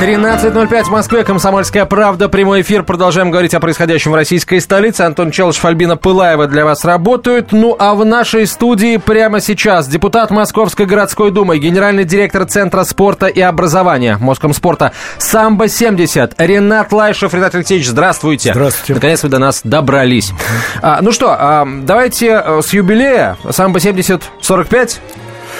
13.05 0.00 0.84
в 0.84 0.88
Москве, 0.88 1.24
Комсомольская 1.24 1.84
правда, 1.84 2.30
прямой 2.30 2.62
эфир. 2.62 2.84
Продолжаем 2.84 3.30
говорить 3.30 3.52
о 3.52 3.60
происходящем 3.60 4.12
в 4.12 4.14
российской 4.14 4.58
столице. 4.58 5.02
Антон 5.02 5.30
Челышев, 5.30 5.62
Альбина 5.62 5.98
Пылаева 5.98 6.46
для 6.46 6.64
вас 6.64 6.86
работают. 6.86 7.52
Ну, 7.52 7.76
а 7.78 7.94
в 7.94 8.02
нашей 8.06 8.46
студии 8.46 8.96
прямо 8.96 9.42
сейчас 9.42 9.86
депутат 9.88 10.30
Московской 10.30 10.86
городской 10.86 11.30
думы, 11.30 11.58
генеральный 11.58 12.04
директор 12.04 12.46
Центра 12.46 12.84
спорта 12.84 13.26
и 13.26 13.42
образования 13.42 14.16
Москомспорта 14.18 14.92
«Самбо-70» 15.18 16.32
Ренат 16.38 16.92
Лайшев. 16.94 17.34
Ренат 17.34 17.54
Алексеевич, 17.54 17.86
здравствуйте. 17.86 18.52
Здравствуйте. 18.54 18.94
Наконец 18.94 19.22
вы 19.22 19.28
до 19.28 19.38
нас 19.38 19.60
добрались. 19.64 20.32
А, 20.80 21.00
ну 21.02 21.12
что, 21.12 21.36
а, 21.38 21.68
давайте 21.82 22.42
э, 22.42 22.62
с 22.64 22.72
юбилея 22.72 23.36
«Самбо-70» 23.44 24.22
45 24.40 25.00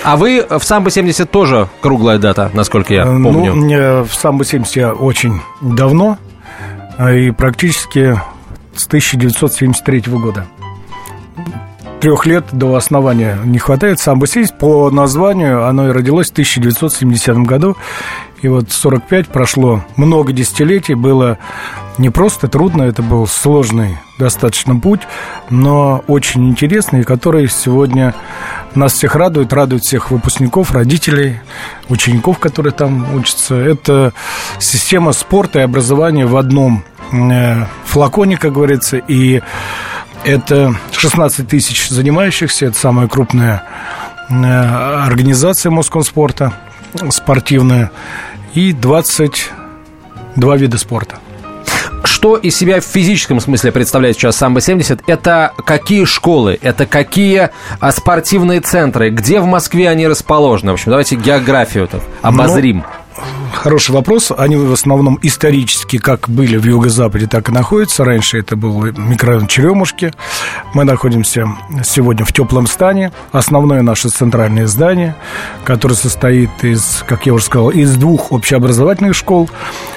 а 0.04 0.16
вы 0.16 0.46
в 0.48 0.62
самбо-70 0.62 1.26
тоже 1.26 1.68
круглая 1.80 2.18
дата, 2.18 2.50
насколько 2.54 2.94
я 2.94 3.04
помню. 3.04 3.54
Ну, 3.54 4.04
в 4.04 4.12
самбо-70 4.12 4.66
я 4.74 4.92
очень 4.92 5.40
давно, 5.60 6.18
а, 6.98 7.12
и 7.12 7.30
практически 7.30 8.20
с 8.74 8.86
1973 8.86 10.02
года. 10.06 10.46
Трех 12.00 12.24
лет 12.24 12.46
до 12.52 12.76
основания 12.76 13.38
не 13.44 13.58
хватает. 13.58 13.98
Самбо-70 13.98 14.58
по 14.58 14.90
названию, 14.90 15.66
оно 15.66 15.88
и 15.88 15.92
родилось 15.92 16.28
в 16.28 16.32
1970 16.32 17.38
году. 17.38 17.76
И 18.42 18.48
вот 18.48 18.72
45 18.72 19.28
прошло 19.28 19.84
много 19.96 20.32
десятилетий, 20.32 20.94
было 20.94 21.36
не 21.98 22.08
просто 22.08 22.48
трудно, 22.48 22.84
это 22.84 23.02
был 23.02 23.26
сложный 23.26 23.98
достаточно 24.18 24.76
путь, 24.76 25.00
но 25.50 26.02
очень 26.06 26.48
интересный, 26.48 27.04
который 27.04 27.48
сегодня 27.48 28.14
нас 28.74 28.92
всех 28.92 29.16
радует, 29.16 29.52
радует 29.52 29.82
всех 29.82 30.10
выпускников, 30.10 30.72
родителей, 30.72 31.40
учеников, 31.88 32.38
которые 32.38 32.72
там 32.72 33.14
учатся. 33.14 33.54
Это 33.54 34.12
система 34.58 35.12
спорта 35.12 35.60
и 35.60 35.62
образования 35.62 36.26
в 36.26 36.36
одном 36.36 36.84
э, 37.12 37.64
флаконе, 37.84 38.36
как 38.36 38.52
говорится, 38.52 38.96
и 38.96 39.42
это 40.24 40.74
16 40.92 41.48
тысяч 41.48 41.88
занимающихся, 41.88 42.66
это 42.66 42.78
самая 42.78 43.08
крупная 43.08 43.64
э, 44.28 44.34
организация 44.34 45.70
Москомспорта 45.70 46.52
спортивная, 47.10 47.90
и 48.54 48.72
22 48.72 50.56
вида 50.56 50.78
спорта. 50.78 51.18
Что 52.20 52.36
из 52.36 52.54
себя 52.54 52.82
в 52.82 52.84
физическом 52.84 53.40
смысле 53.40 53.72
представляет 53.72 54.14
сейчас 54.14 54.36
самбо-70? 54.42 55.04
Это 55.06 55.54
какие 55.64 56.04
школы? 56.04 56.58
Это 56.60 56.84
какие 56.84 57.48
а, 57.78 57.92
спортивные 57.92 58.60
центры? 58.60 59.08
Где 59.08 59.40
в 59.40 59.46
Москве 59.46 59.88
они 59.88 60.06
расположены? 60.06 60.72
В 60.72 60.74
общем, 60.74 60.90
давайте 60.90 61.16
географию 61.16 61.88
так 61.88 62.02
обозрим. 62.20 62.84
Ну, 62.86 62.99
Хороший 63.52 63.90
вопрос. 63.90 64.32
Они 64.36 64.56
в 64.56 64.72
основном 64.72 65.18
исторически 65.22 65.98
как 65.98 66.28
были 66.28 66.56
в 66.56 66.64
Юго-Западе, 66.64 67.26
так 67.26 67.48
и 67.48 67.52
находятся. 67.52 68.04
Раньше 68.04 68.38
это 68.38 68.56
был 68.56 68.84
микрорайон 68.84 69.48
Черемушки. 69.48 70.12
Мы 70.72 70.84
находимся 70.84 71.48
сегодня 71.84 72.24
в 72.24 72.32
теплом 72.32 72.66
стане. 72.66 73.12
Основное 73.32 73.82
наше 73.82 74.08
центральное 74.08 74.66
здание, 74.66 75.14
которое 75.64 75.94
состоит 75.94 76.50
из, 76.62 77.04
как 77.06 77.26
я 77.26 77.34
уже 77.34 77.44
сказал, 77.44 77.70
из 77.70 77.96
двух 77.96 78.32
общеобразовательных 78.32 79.14
школ, 79.14 79.50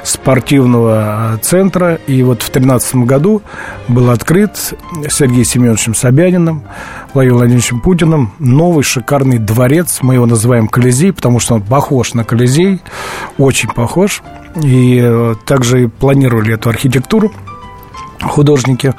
спортивного 0.04 1.40
центра. 1.42 2.00
И 2.08 2.24
вот 2.24 2.42
в 2.42 2.52
2013 2.52 2.96
году 2.96 3.44
был 3.88 4.10
открыт 4.10 4.74
Сергеем 5.10 5.46
Семеновичем 5.46 5.96
Собяниным, 5.96 6.64
Владимиром 7.14 7.38
Владимировичем 7.38 7.80
Путиным 7.80 8.34
новый 8.40 8.84
шикарный 8.84 9.38
дворец. 9.38 10.00
Мы 10.02 10.16
его 10.16 10.26
называем 10.26 10.68
Колизей, 10.68 11.14
потому 11.14 11.40
что 11.40 11.54
он 11.54 11.62
похож 11.62 12.14
на 12.14 12.24
Колизей 12.24 12.82
очень 13.38 13.70
похож. 13.70 14.22
И 14.62 15.00
э, 15.02 15.36
также 15.46 15.88
планировали 15.88 16.54
эту 16.54 16.70
архитектуру 16.70 17.32
художники, 18.22 18.94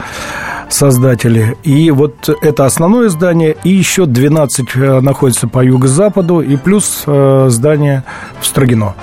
создатели. 0.69 1.57
И 1.63 1.91
вот 1.91 2.29
это 2.43 2.67
основное 2.67 3.09
здание, 3.09 3.57
и 3.65 3.71
еще 3.71 4.07
12 4.07 4.67
э, 4.75 5.01
находится 5.01 5.49
по 5.49 5.65
юго-западу, 5.65 6.41
и 6.41 6.57
плюс 6.57 7.05
э, 7.07 7.47
здание 7.49 8.05
в 8.41 8.47
Строгино. 8.47 8.95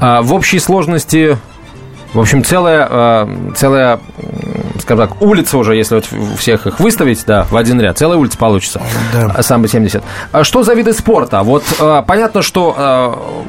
А 0.00 0.22
в 0.22 0.32
общей 0.34 0.58
сложности, 0.58 1.38
в 2.16 2.20
общем, 2.20 2.42
целая, 2.44 3.28
целая 3.54 4.00
скажем 4.86 5.08
так, 5.08 5.22
улица 5.22 5.58
уже, 5.58 5.74
если 5.74 5.96
вот 5.96 6.06
всех 6.38 6.66
их 6.66 6.80
выставить, 6.80 7.24
да, 7.26 7.44
в 7.50 7.56
один 7.56 7.80
ряд, 7.80 7.98
целая 7.98 8.18
улица 8.18 8.38
получится. 8.38 8.80
Да. 9.12 9.42
Самбо 9.42 9.68
70. 9.68 10.02
А 10.32 10.44
что 10.44 10.62
за 10.62 10.74
виды 10.74 10.92
спорта? 10.92 11.42
Вот 11.42 11.64
а, 11.80 12.02
понятно, 12.02 12.42
что 12.42 12.74
а, 12.76 13.44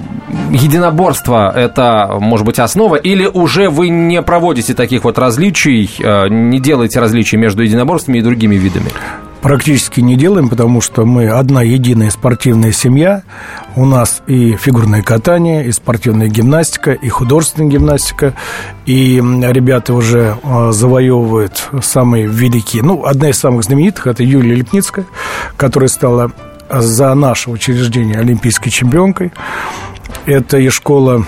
единоборство 0.52 1.52
это, 1.56 2.18
может 2.20 2.46
быть, 2.46 2.60
основа, 2.60 2.96
или 2.96 3.26
уже 3.26 3.70
вы 3.70 3.90
не 3.90 4.22
проводите 4.22 4.74
таких 4.74 5.04
вот 5.04 5.18
различий, 5.20 5.90
не 6.30 6.60
делаете 6.60 7.00
различий 7.00 7.38
между 7.38 7.64
единоборствами 7.64 8.18
и 8.18 8.22
другими 8.22 8.56
видами? 8.56 8.92
Практически 9.42 10.02
не 10.02 10.16
делаем, 10.16 10.50
потому 10.50 10.82
что 10.82 11.06
мы 11.06 11.30
одна 11.30 11.62
единая 11.62 12.10
спортивная 12.10 12.72
семья. 12.72 13.24
У 13.76 13.86
нас 13.86 14.22
и 14.28 14.56
фигурное 14.56 15.02
катание, 15.02 15.66
и 15.66 15.72
спортивная 15.72 16.28
гимнастика, 16.28 16.92
и 16.92 17.10
художественная 17.10 17.70
гимнастика. 17.70 18.34
И 18.86 19.16
ребята 19.18 19.94
уже 19.94 20.38
а, 20.44 20.72
завоевывают 20.72 21.70
самые 21.82 22.28
великие. 22.28 22.84
Ну, 22.84 23.06
одна 23.06 23.30
из 23.30 23.38
самых 23.38 23.64
знаменитых– 23.64 24.08
это 24.08 24.24
Юлия 24.24 24.56
Лепницкая, 24.56 25.06
которая 25.56 25.90
стала 25.90 26.32
за 26.70 27.14
наше 27.14 27.50
учреждение 27.50 28.20
олимпийской 28.20 28.70
чемпионкой. 28.70 29.32
Это 30.26 30.58
и 30.58 30.70
школа 30.70 31.26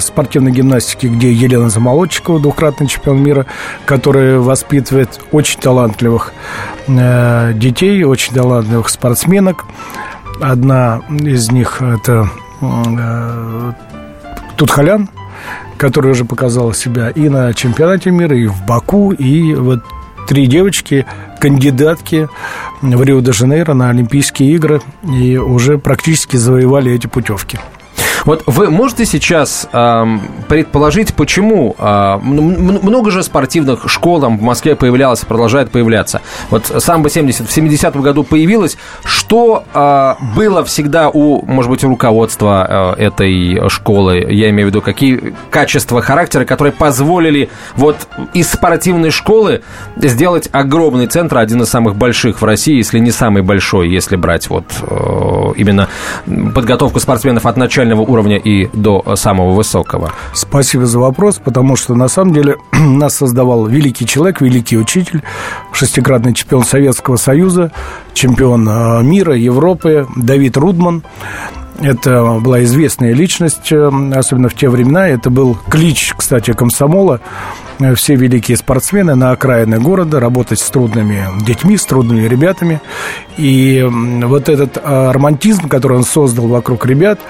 спортивной 0.00 0.52
гимнастики, 0.52 1.06
где 1.06 1.32
Елена 1.32 1.70
Замолодчикова, 1.70 2.40
двукратный 2.40 2.86
чемпион 2.86 3.22
мира, 3.22 3.46
которая 3.84 4.38
воспитывает 4.38 5.20
очень 5.30 5.60
талантливых 5.60 6.32
э, 6.88 7.52
детей, 7.54 8.02
очень 8.04 8.34
талантливых 8.34 8.88
спортсменок. 8.88 9.66
Одна 10.40 11.02
из 11.08 11.50
них 11.52 11.80
это 11.80 12.28
э, 12.60 13.72
Тутхалян, 14.56 15.08
которая 15.76 16.12
уже 16.12 16.24
показала 16.24 16.74
себя 16.74 17.10
и 17.10 17.28
на 17.28 17.54
чемпионате 17.54 18.10
мира, 18.10 18.36
и 18.36 18.46
в 18.46 18.66
Баку, 18.66 19.12
и 19.12 19.54
вот 19.54 19.80
три 20.28 20.46
девочки, 20.46 21.06
кандидатки 21.40 22.28
в 22.82 23.02
Рио-де-Жанейро 23.02 23.74
на 23.74 23.90
Олимпийские 23.90 24.52
игры, 24.54 24.80
и 25.02 25.36
уже 25.36 25.78
практически 25.78 26.36
завоевали 26.36 26.92
эти 26.92 27.06
путевки. 27.06 27.58
Вот 28.24 28.42
вы 28.46 28.70
можете 28.70 29.06
сейчас 29.06 29.68
э, 29.72 30.04
предположить, 30.48 31.14
почему 31.14 31.74
э, 31.78 32.16
много 32.22 33.10
же 33.10 33.22
спортивных 33.22 33.88
школ 33.88 34.20
там 34.20 34.38
в 34.38 34.42
Москве 34.42 34.76
появлялось 34.76 35.22
и 35.22 35.26
продолжает 35.26 35.70
появляться. 35.70 36.20
Вот 36.50 36.64
самбо-70 36.64 37.46
в 37.46 37.56
70-м 37.56 38.02
году 38.02 38.24
появилось. 38.24 38.76
Что 39.04 39.64
э, 39.72 40.14
было 40.36 40.64
всегда 40.64 41.08
у, 41.08 41.44
может 41.46 41.70
быть, 41.70 41.82
руководства 41.84 42.94
э, 42.98 43.04
этой 43.04 43.68
школы? 43.68 44.18
Я 44.28 44.50
имею 44.50 44.68
в 44.68 44.70
виду, 44.70 44.82
какие 44.82 45.34
качества 45.50 46.02
характера, 46.02 46.44
которые 46.44 46.72
позволили 46.72 47.48
вот 47.76 47.96
из 48.34 48.50
спортивной 48.50 49.10
школы 49.10 49.62
сделать 49.96 50.48
огромный 50.52 51.06
центр, 51.06 51.38
один 51.38 51.62
из 51.62 51.68
самых 51.68 51.96
больших 51.96 52.42
в 52.42 52.44
России, 52.44 52.76
если 52.76 52.98
не 52.98 53.10
самый 53.10 53.42
большой, 53.42 53.88
если 53.88 54.16
брать 54.16 54.48
вот 54.50 54.64
э, 54.82 55.52
именно 55.56 55.88
подготовку 56.26 57.00
спортсменов 57.00 57.46
от 57.46 57.56
начального 57.56 58.09
уровня 58.10 58.36
и 58.36 58.68
до 58.72 59.16
самого 59.16 59.54
высокого? 59.54 60.12
Спасибо 60.34 60.86
за 60.86 60.98
вопрос, 60.98 61.40
потому 61.42 61.76
что 61.76 61.94
на 61.94 62.08
самом 62.08 62.32
деле 62.32 62.56
нас 62.72 63.16
создавал 63.16 63.66
великий 63.66 64.06
человек, 64.06 64.40
великий 64.40 64.76
учитель, 64.76 65.22
шестикратный 65.72 66.34
чемпион 66.34 66.64
Советского 66.64 67.16
Союза, 67.16 67.72
чемпион 68.14 68.68
э, 68.68 69.02
мира, 69.02 69.34
Европы 69.36 70.06
Давид 70.16 70.56
Рудман. 70.56 71.02
Это 71.80 72.38
была 72.40 72.62
известная 72.64 73.14
личность, 73.14 73.72
э, 73.72 73.90
особенно 74.14 74.48
в 74.48 74.54
те 74.54 74.68
времена. 74.68 75.08
Это 75.08 75.30
был 75.30 75.56
клич, 75.68 76.14
кстати, 76.16 76.52
комсомола. 76.52 77.20
Э, 77.78 77.94
все 77.94 78.14
великие 78.16 78.56
спортсмены 78.56 79.14
на 79.14 79.30
окраины 79.30 79.78
города, 79.80 80.20
работать 80.20 80.60
с 80.60 80.68
трудными 80.68 81.26
детьми, 81.44 81.76
с 81.76 81.84
трудными 81.84 82.26
ребятами. 82.26 82.80
И 83.38 83.86
вот 83.88 84.48
этот 84.48 84.76
романтизм, 84.84 85.68
который 85.68 85.98
он 85.98 86.04
создал 86.04 86.48
вокруг 86.48 86.84
ребят, 86.84 87.20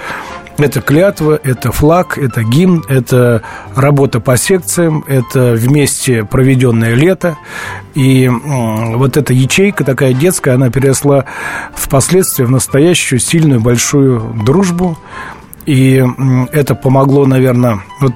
это 0.58 0.80
клятва, 0.80 1.38
это 1.42 1.72
флаг, 1.72 2.18
это 2.18 2.42
гимн, 2.42 2.84
это 2.88 3.42
работа 3.74 4.20
по 4.20 4.36
секциям, 4.36 5.04
это 5.06 5.54
вместе 5.54 6.24
проведенное 6.24 6.94
лето. 6.94 7.36
И 7.94 8.28
вот 8.28 9.16
эта 9.16 9.32
ячейка 9.32 9.84
такая 9.84 10.12
детская, 10.12 10.54
она 10.54 10.70
переросла 10.70 11.24
впоследствии 11.74 12.44
в 12.44 12.50
настоящую 12.50 13.18
сильную 13.20 13.60
большую 13.60 14.20
дружбу. 14.44 14.98
И 15.66 16.04
это 16.52 16.74
помогло, 16.74 17.26
наверное, 17.26 17.80
вот 18.00 18.14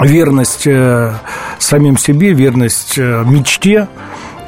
верность 0.00 0.66
э, 0.66 1.14
самим 1.58 1.96
себе, 1.96 2.32
верность 2.32 2.98
э, 2.98 3.24
мечте, 3.26 3.88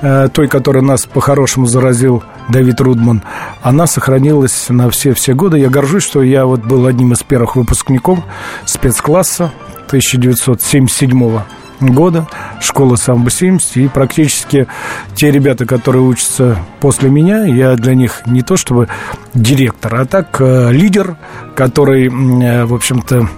той, 0.00 0.48
которой 0.48 0.82
нас 0.82 1.06
по-хорошему 1.06 1.66
заразил 1.66 2.22
Давид 2.48 2.80
Рудман, 2.80 3.22
она 3.62 3.86
сохранилась 3.86 4.66
на 4.68 4.90
все-все 4.90 5.34
годы. 5.34 5.58
Я 5.58 5.70
горжусь, 5.70 6.04
что 6.04 6.22
я 6.22 6.46
вот 6.46 6.60
был 6.60 6.86
одним 6.86 7.12
из 7.12 7.22
первых 7.22 7.56
выпускников 7.56 8.20
спецкласса 8.64 9.52
1977 9.88 11.40
года, 11.80 12.26
школа 12.60 12.96
самбо-70, 12.96 13.60
и 13.74 13.88
практически 13.88 14.66
те 15.14 15.30
ребята, 15.30 15.66
которые 15.66 16.02
учатся 16.02 16.58
после 16.80 17.08
меня, 17.08 17.44
я 17.44 17.76
для 17.76 17.94
них 17.94 18.22
не 18.26 18.42
то 18.42 18.56
чтобы 18.56 18.88
директор, 19.34 19.94
а 19.94 20.04
так 20.04 20.40
э, 20.40 20.72
лидер, 20.72 21.16
который, 21.54 22.08
э, 22.08 22.64
в 22.64 22.74
общем-то, 22.74 23.28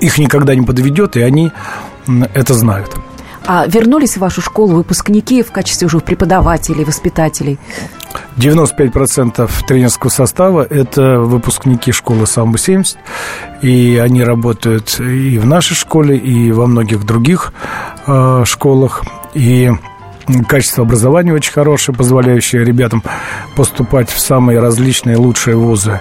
их 0.00 0.18
никогда 0.18 0.54
не 0.54 0.66
подведет, 0.66 1.16
и 1.16 1.22
они 1.22 1.52
это 2.34 2.54
знают. 2.54 2.96
А 3.46 3.66
вернулись 3.66 4.16
в 4.16 4.20
вашу 4.20 4.42
школу 4.42 4.74
выпускники 4.74 5.42
в 5.42 5.52
качестве 5.52 5.86
уже 5.86 6.00
преподавателей, 6.00 6.84
воспитателей? 6.84 7.58
95% 8.36 9.48
тренерского 9.68 10.10
состава– 10.10 10.66
это 10.70 11.20
выпускники 11.20 11.92
школы 11.92 12.24
«Самбо-70», 12.24 12.96
и 13.62 14.00
они 14.02 14.24
работают 14.24 14.98
и 14.98 15.38
в 15.38 15.46
нашей 15.46 15.74
школе, 15.74 16.16
и 16.16 16.50
во 16.50 16.66
многих 16.66 17.04
других 17.04 17.52
э, 18.06 18.42
школах, 18.44 19.04
и 19.34 19.70
качество 20.48 20.84
образования 20.84 21.32
очень 21.32 21.52
хорошее, 21.52 21.96
позволяющее 21.96 22.64
ребятам 22.64 23.02
поступать 23.54 24.10
в 24.10 24.18
самые 24.18 24.60
различные 24.60 25.16
лучшие 25.16 25.56
вузы 25.56 26.00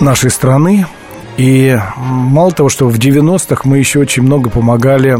нашей 0.00 0.30
страны. 0.30 0.86
И 1.36 1.78
мало 1.96 2.52
того, 2.52 2.68
что 2.68 2.88
в 2.88 2.98
90-х 2.98 3.62
мы 3.64 3.78
еще 3.78 4.00
очень 4.00 4.22
много 4.22 4.50
помогали 4.50 5.16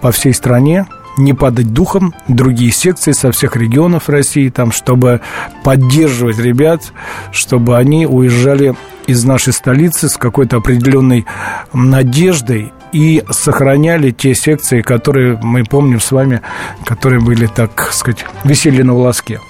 по 0.00 0.12
всей 0.12 0.34
стране 0.34 0.86
не 1.16 1.34
падать 1.34 1.72
духом, 1.72 2.14
другие 2.28 2.72
секции 2.72 3.12
со 3.12 3.30
всех 3.32 3.56
регионов 3.56 4.08
России, 4.08 4.48
там, 4.48 4.72
чтобы 4.72 5.20
поддерживать 5.64 6.38
ребят, 6.38 6.92
чтобы 7.32 7.76
они 7.76 8.06
уезжали 8.06 8.74
из 9.06 9.24
нашей 9.24 9.52
столицы 9.52 10.08
с 10.08 10.16
какой-то 10.16 10.58
определенной 10.58 11.26
надеждой 11.72 12.72
и 12.92 13.22
сохраняли 13.30 14.10
те 14.10 14.34
секции, 14.34 14.82
которые 14.82 15.38
мы 15.42 15.64
помним 15.64 16.00
с 16.00 16.10
вами, 16.10 16.42
которые 16.84 17.20
были, 17.20 17.46
так 17.46 17.90
сказать, 17.92 18.24
висели 18.44 18.82
на 18.82 18.94
волоске. 18.94 19.40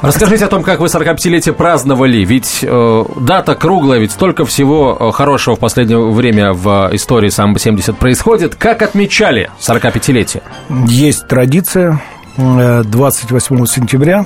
Расскажите 0.00 0.44
о 0.44 0.48
том, 0.48 0.62
как 0.62 0.80
вы 0.80 0.86
45-летие 0.86 1.52
праздновали. 1.52 2.24
Ведь 2.24 2.60
э, 2.62 3.04
дата 3.20 3.54
круглая, 3.54 3.98
ведь 3.98 4.12
столько 4.12 4.44
всего 4.44 4.96
э, 4.98 5.12
хорошего 5.12 5.56
в 5.56 5.58
последнее 5.58 5.98
время 5.98 6.52
в 6.52 6.90
истории 6.92 7.30
самбо-70 7.30 7.94
происходит. 7.94 8.54
Как 8.54 8.82
отмечали 8.82 9.50
45-летие? 9.60 10.42
Есть 10.86 11.26
традиция. 11.26 12.00
28 12.36 13.62
э, 13.62 13.66
сентября 13.66 14.24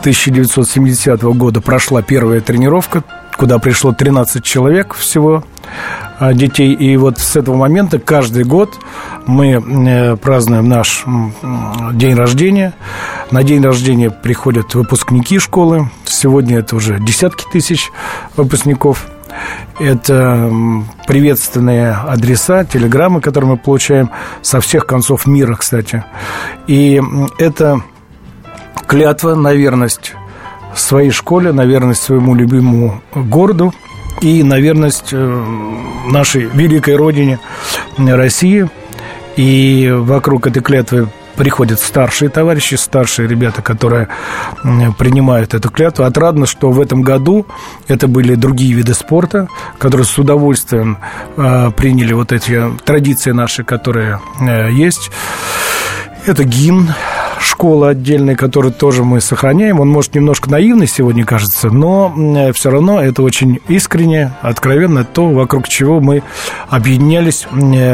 1970 0.00 1.22
года 1.22 1.62
прошла 1.62 2.02
первая 2.02 2.42
тренировка 2.42 3.02
куда 3.36 3.58
пришло 3.58 3.92
13 3.92 4.42
человек 4.44 4.94
всего 4.94 5.44
детей. 6.20 6.72
И 6.72 6.96
вот 6.96 7.18
с 7.18 7.36
этого 7.36 7.56
момента 7.56 7.98
каждый 7.98 8.44
год 8.44 8.78
мы 9.26 9.52
э, 9.52 10.16
празднуем 10.16 10.68
наш 10.68 11.04
день 11.92 12.14
рождения. 12.14 12.74
На 13.30 13.42
день 13.42 13.62
рождения 13.62 14.10
приходят 14.10 14.74
выпускники 14.74 15.38
школы. 15.38 15.90
Сегодня 16.04 16.58
это 16.58 16.76
уже 16.76 16.98
десятки 17.00 17.44
тысяч 17.52 17.90
выпускников. 18.36 19.06
Это 19.78 20.50
приветственные 21.06 21.92
адреса, 21.92 22.64
телеграммы, 22.64 23.20
которые 23.20 23.50
мы 23.50 23.56
получаем 23.58 24.10
со 24.40 24.60
всех 24.60 24.86
концов 24.86 25.26
мира, 25.26 25.56
кстати. 25.56 26.04
И 26.66 27.02
это 27.38 27.82
клятва 28.86 29.34
на 29.34 29.52
верность 29.52 30.14
своей 30.74 31.10
школе, 31.10 31.52
на 31.52 31.64
верность 31.66 32.02
своему 32.02 32.34
любимому 32.34 33.02
городу 33.14 33.74
и 34.20 34.42
на 34.42 34.58
верность 34.58 35.10
э, 35.12 35.44
нашей 36.10 36.44
великой 36.44 36.96
родине 36.96 37.38
России. 37.98 38.68
И 39.36 39.92
вокруг 39.94 40.46
этой 40.46 40.62
клятвы 40.62 41.08
приходят 41.36 41.80
старшие 41.80 42.30
товарищи, 42.30 42.74
старшие 42.74 43.28
ребята, 43.28 43.62
которые 43.62 44.08
принимают 44.98 45.54
эту 45.54 45.70
клятву. 45.70 46.04
Отрадно, 46.04 46.46
что 46.46 46.70
в 46.70 46.80
этом 46.80 47.02
году 47.02 47.46
это 47.86 48.08
были 48.08 48.34
другие 48.34 48.72
виды 48.72 48.94
спорта, 48.94 49.48
которые 49.78 50.06
с 50.06 50.18
удовольствием 50.18 50.98
э, 51.36 51.70
приняли 51.76 52.14
вот 52.14 52.32
эти 52.32 52.62
традиции 52.84 53.32
наши, 53.32 53.62
которые 53.62 54.20
э, 54.40 54.72
есть. 54.72 55.10
Это 56.24 56.42
гимн, 56.42 56.92
школы 57.40 57.88
отдельной, 57.88 58.34
который 58.34 58.72
тоже 58.72 59.04
мы 59.04 59.20
сохраняем. 59.20 59.80
Он, 59.80 59.88
может, 59.88 60.14
немножко 60.14 60.50
наивный 60.50 60.86
сегодня 60.86 61.24
кажется, 61.24 61.70
но 61.70 62.52
все 62.54 62.70
равно 62.70 63.02
это 63.02 63.22
очень 63.22 63.60
искренне, 63.68 64.32
откровенно 64.42 65.04
то, 65.04 65.28
вокруг 65.28 65.68
чего 65.68 66.00
мы 66.00 66.22
объединялись 66.68 67.46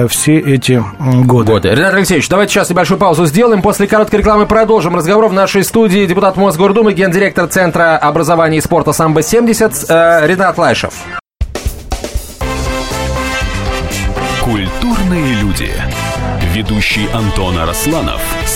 все 0.09 0.39
эти 0.39 0.83
годы. 1.01 1.53
годы. 1.53 1.71
Ренат 1.71 1.95
Алексеевич, 1.95 2.29
давайте 2.29 2.55
сейчас 2.55 2.71
небольшую 2.71 2.99
паузу 2.99 3.27
сделаем. 3.27 3.63
После 3.63 3.87
короткой 3.87 4.21
рекламы 4.21 4.47
продолжим 4.47 4.97
разговор 4.97 5.29
в 5.29 5.33
нашей 5.33 5.65
студии. 5.65 6.07
Депутат 6.07 6.37
Мосгордумы, 6.37 6.93
гендиректор 6.93 7.47
Центра 7.47 7.97
образования 7.97 8.59
и 8.59 8.61
спорта 8.61 8.91
«Самбо-70» 8.91 9.87
э, 9.89 10.27
Ренат 10.27 10.59
Лайшев. 10.59 10.95
Культурные 14.41 15.35
люди. 15.41 15.71
Ведущий 16.55 17.09
Антон 17.15 17.59
Арасланов– 17.59 18.21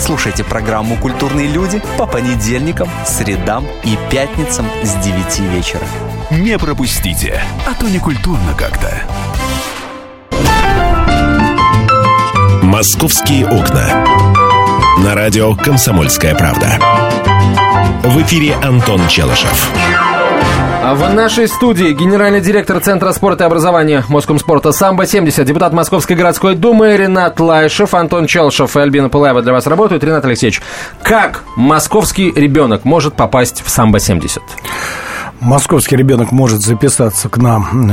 Слушайте 0.00 0.44
программу 0.44 0.96
«Культурные 0.96 1.46
люди» 1.46 1.82
по 1.98 2.06
понедельникам, 2.06 2.88
средам 3.04 3.66
и 3.84 3.98
пятницам 4.10 4.66
с 4.82 4.94
9 5.04 5.40
вечера. 5.52 5.82
Не 6.30 6.58
пропустите, 6.58 7.40
а 7.66 7.74
то 7.74 7.86
не 7.86 7.98
культурно 7.98 8.54
как-то. 8.56 8.90
«Московские 12.62 13.46
окна». 13.46 14.06
На 15.04 15.14
радио 15.14 15.54
«Комсомольская 15.54 16.34
правда». 16.34 16.78
В 18.02 18.22
эфире 18.22 18.54
Антон 18.54 19.06
Челышев. 19.06 19.70
А 20.82 20.94
в 20.94 21.14
нашей 21.14 21.46
студии 21.46 21.92
генеральный 21.92 22.40
директор 22.40 22.80
Центра 22.80 23.12
спорта 23.12 23.44
и 23.44 23.46
образования 23.46 24.02
Москомспорта 24.08 24.70
«Самбо-70», 24.70 25.44
депутат 25.44 25.74
Московской 25.74 26.16
городской 26.16 26.54
думы 26.54 26.96
Ренат 26.96 27.38
Лайшев, 27.38 27.92
Антон 27.92 28.26
Челшев 28.26 28.76
и 28.78 28.80
Альбина 28.80 29.10
Пылаева 29.10 29.42
для 29.42 29.52
вас 29.52 29.66
работают. 29.66 30.02
Ренат 30.02 30.24
Алексеевич, 30.24 30.62
как 31.02 31.44
московский 31.54 32.32
ребенок 32.32 32.86
может 32.86 33.14
попасть 33.14 33.62
в 33.62 33.68
«Самбо-70»? 33.68 34.40
Московский 35.40 35.96
ребенок 35.96 36.32
может 36.32 36.62
записаться 36.62 37.28
к 37.28 37.36
нам 37.36 37.90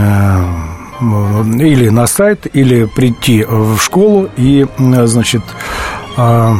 э, 1.01 1.61
или 1.61 1.89
на 1.89 2.07
сайт, 2.07 2.47
или 2.53 2.85
прийти 2.85 3.43
в 3.43 3.77
школу 3.79 4.29
и, 4.37 4.65
э, 4.65 5.07
значит, 5.07 5.41
э, 6.15 6.53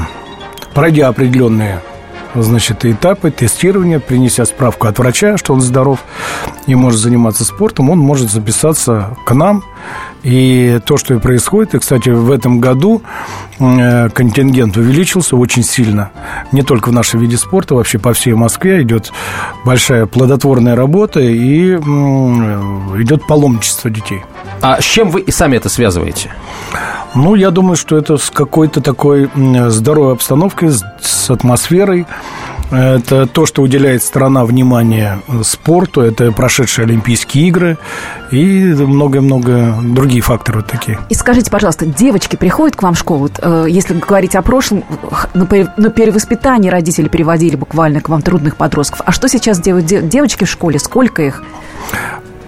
пройдя 0.74 1.08
определенные 1.08 1.82
значит, 2.44 2.86
этапы 2.86 3.32
тестирования, 3.32 4.00
принеся 4.00 4.46
справку 4.46 4.88
от 4.88 5.00
врача, 5.00 5.38
что 5.38 5.54
он 5.54 5.62
здоров 5.62 6.00
и 6.68 6.76
может 6.76 7.00
заниматься 7.00 7.46
спортом, 7.46 7.90
он 7.90 8.00
может 8.00 8.32
записаться 8.32 9.16
к 9.26 9.34
нам. 9.34 9.64
И 10.24 10.80
то, 10.86 10.98
что 10.98 11.14
и 11.14 11.20
происходит, 11.20 11.76
и, 11.76 11.80
кстати, 11.80 12.10
в 12.10 12.32
этом 12.32 12.60
году 12.60 13.02
э, 13.60 14.10
контингент 14.10 14.76
увеличился 14.76 15.38
очень 15.38 15.64
сильно. 15.64 16.12
Не 16.52 16.64
только 16.64 16.90
в 16.90 16.92
нашем 16.92 17.22
виде 17.22 17.38
спорта, 17.38 17.76
вообще 17.76 17.98
по 17.98 18.14
всей 18.14 18.34
Москве 18.34 18.82
идет 18.82 19.14
большая 19.64 20.06
плодотворная 20.06 20.76
работа 20.76 21.20
и 21.22 21.76
идет 21.76 23.26
паломничество 23.28 23.90
детей. 23.90 24.24
А 24.62 24.82
с 24.82 24.84
чем 24.84 25.12
вы 25.12 25.22
и 25.22 25.32
сами 25.32 25.56
это 25.56 25.70
связываете? 25.70 26.32
Ну, 27.18 27.34
я 27.34 27.50
думаю, 27.50 27.76
что 27.76 27.98
это 27.98 28.18
с 28.18 28.30
какой-то 28.30 28.80
такой 28.80 29.30
здоровой 29.70 30.14
обстановкой, 30.14 30.70
с 31.02 31.30
атмосферой, 31.30 32.06
Это 32.70 33.26
то, 33.28 33.46
что 33.46 33.62
уделяет 33.62 34.04
страна 34.04 34.44
внимание 34.44 35.20
спорту, 35.44 36.02
это 36.02 36.32
прошедшие 36.32 36.84
Олимпийские 36.84 37.48
игры 37.48 37.78
и 38.30 38.74
много-много 38.74 39.74
другие 39.82 40.22
факторы 40.22 40.64
такие. 40.64 41.00
И 41.10 41.14
скажите, 41.14 41.50
пожалуйста, 41.50 41.86
девочки 41.86 42.36
приходят 42.36 42.76
к 42.76 42.84
вам 42.84 42.94
в 42.94 43.00
школу? 43.00 43.30
Э, 43.40 43.66
если 43.70 43.94
говорить 43.98 44.36
о 44.36 44.42
прошлом, 44.42 44.84
на 45.34 45.46
перевоспитание 45.46 46.72
родители 46.72 47.08
приводили 47.08 47.56
буквально 47.56 48.02
к 48.02 48.10
вам 48.10 48.22
трудных 48.22 48.58
подростков. 48.58 49.02
А 49.06 49.12
что 49.14 49.30
сейчас 49.30 49.60
делают 49.62 49.86
девочки 49.86 50.44
в 50.44 50.50
школе? 50.50 50.78
Сколько 50.78 51.22
их? 51.22 51.44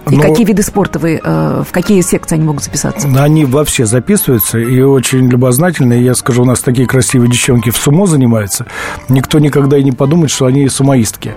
И 0.10 0.18
Но... 0.18 0.24
какие 0.24 0.46
виды 0.46 0.64
спорта 0.64 1.00
вы, 1.00 1.20
э, 1.24 1.64
в 1.68 1.72
какие 1.72 2.02
секции 2.02 2.36
они 2.36 2.46
могут 2.46 2.64
записаться? 2.64 3.08
Они 3.18 3.46
во 3.46 3.64
все 3.66 3.86
записываются 3.86 4.58
и 4.58 4.82
очень 4.82 5.28
любознательные. 5.28 6.04
Я 6.04 6.16
скажу, 6.16 6.44
у 6.44 6.46
нас 6.46 6.62
такие 6.62 6.88
красивые 6.88 7.30
девчонки 7.30 7.70
в 7.70 7.78
сумо 7.78 8.06
занимаются. 8.06 8.66
Никто 9.08 9.40
никогда 9.40 9.78
и 9.78 9.84
не 9.84 9.92
подумает, 9.92 10.32
что 10.32 10.46
они 10.46 10.68
сумоистки. 10.70 11.34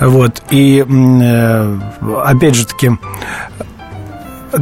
Вот. 0.00 0.42
И, 0.50 0.84
э, 0.88 1.78
опять 2.24 2.54
же 2.54 2.66
таки, 2.66 2.92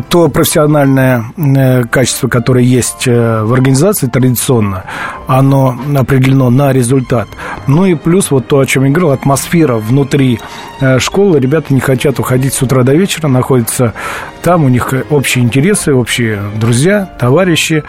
то 0.09 0.29
профессиональное 0.29 1.25
э, 1.37 1.85
качество, 1.85 2.29
которое 2.29 2.65
есть 2.65 3.07
э, 3.07 3.43
в 3.43 3.53
организации 3.53 4.07
традиционно, 4.07 4.85
оно 5.27 5.79
определено 5.97 6.51
на 6.51 6.73
результат. 6.73 7.29
Ну 7.67 7.85
и 7.85 7.95
плюс 7.95 8.31
вот 8.31 8.49
то, 8.49 8.59
о 8.59 8.67
чем 8.67 8.85
я 8.85 8.91
говорил, 8.91 9.11
атмосфера 9.11 9.77
внутри 9.77 10.41
э, 10.81 10.99
школы. 10.99 11.39
Ребята 11.39 11.73
не 11.75 11.81
хотят 11.81 12.19
уходить 12.19 12.55
с 12.55 12.63
утра 12.63 12.83
до 12.83 12.95
вечера, 12.95 13.29
находятся 13.29 13.95
там, 14.43 14.65
у 14.65 14.69
них 14.69 14.93
общие 15.11 15.45
интересы, 15.45 15.95
общие 15.95 16.41
друзья, 16.57 17.09
товарищи. 17.19 17.85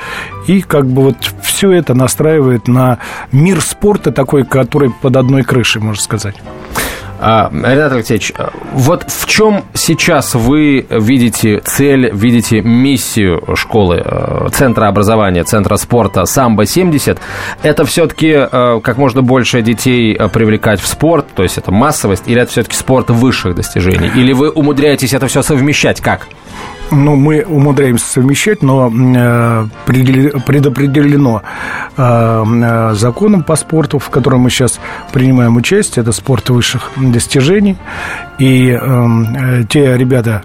И 0.47 0.61
как 0.61 0.87
бы 0.87 1.03
вот 1.03 1.17
все 1.43 1.71
это 1.71 1.93
настраивает 1.93 2.67
на 2.67 2.99
мир 3.31 3.61
спорта 3.61 4.11
такой, 4.11 4.45
который 4.45 4.89
под 4.89 5.17
одной 5.17 5.43
крышей, 5.43 5.81
можно 5.81 6.01
сказать. 6.01 6.35
А, 7.19 7.49
Ренат 7.51 7.93
Алексеевич, 7.93 8.33
вот 8.73 9.05
в 9.07 9.25
чем 9.25 9.63
сейчас 9.73 10.35
вы 10.35 10.85
видите 10.89 11.59
цель, 11.63 12.11
видите 12.13 12.61
миссию 12.61 13.55
школы, 13.55 14.01
э, 14.03 14.47
центра 14.51 14.87
образования, 14.87 15.43
центра 15.43 15.77
спорта 15.77 16.21
«Самбо-70»? 16.21 17.17
Это 17.63 17.85
все-таки 17.85 18.31
э, 18.31 18.79
как 18.83 18.97
можно 18.97 19.21
больше 19.21 19.61
детей 19.61 20.15
э, 20.15 20.27
привлекать 20.27 20.81
в 20.81 20.87
спорт, 20.87 21.27
то 21.35 21.43
есть 21.43 21.57
это 21.57 21.71
массовость, 21.71 22.23
или 22.27 22.41
это 22.41 22.51
все-таки 22.51 22.75
спорт 22.75 23.09
высших 23.09 23.55
достижений? 23.55 24.11
Или 24.15 24.33
вы 24.33 24.49
умудряетесь 24.49 25.13
это 25.13 25.27
все 25.27 25.41
совмещать? 25.41 26.01
Как? 26.01 26.27
Ну, 26.91 27.15
мы 27.15 27.43
умудряемся 27.43 28.05
совмещать, 28.05 28.61
но 28.61 28.91
э, 28.91 29.67
предопределено 29.85 31.41
э, 31.97 32.43
э, 32.45 32.93
законом 32.93 33.43
по 33.43 33.55
спорту, 33.55 33.97
в 33.97 34.09
котором 34.09 34.41
мы 34.41 34.49
сейчас 34.49 34.79
принимаем 35.11 35.55
участие, 35.57 36.03
это 36.03 36.11
спорт 36.11 36.49
высших 36.49 36.91
достижений. 36.97 37.77
И 38.37 38.77
те 39.69 39.97
ребята 39.97 40.43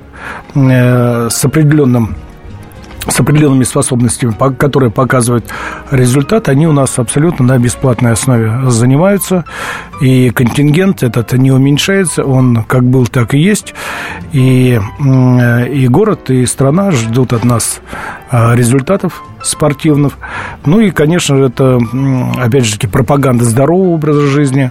с 0.55 1.45
определенным 1.45 2.15
с 3.09 3.19
определенными 3.21 3.65
способностями, 3.65 4.35
которые 4.57 4.91
показывают 4.91 5.47
результат, 5.91 6.49
они 6.49 6.67
у 6.67 6.73
нас 6.73 6.99
абсолютно 6.99 7.47
на 7.47 7.59
бесплатной 7.59 8.13
основе 8.13 8.71
занимаются. 8.71 9.45
И 10.01 10.31
контингент 10.31 11.03
этот 11.03 11.33
не 11.33 11.51
уменьшается, 11.51 12.25
он 12.25 12.65
как 12.65 12.85
был, 12.85 13.07
так 13.07 13.35
и 13.35 13.39
есть. 13.39 13.75
И, 14.33 14.81
и 15.73 15.89
город, 15.89 16.31
и 16.31 16.47
страна 16.47 16.91
ждут 16.91 17.33
от 17.33 17.45
нас 17.45 17.81
а, 18.31 18.55
результатов 18.55 19.23
спортивных. 19.43 20.19
Ну 20.65 20.81
и, 20.81 20.91
конечно 20.91 21.37
же, 21.37 21.45
это, 21.45 21.81
опять 22.37 22.65
же 22.65 22.79
пропаганда 22.89 23.45
здорового 23.45 23.95
образа 23.95 24.27
жизни. 24.27 24.71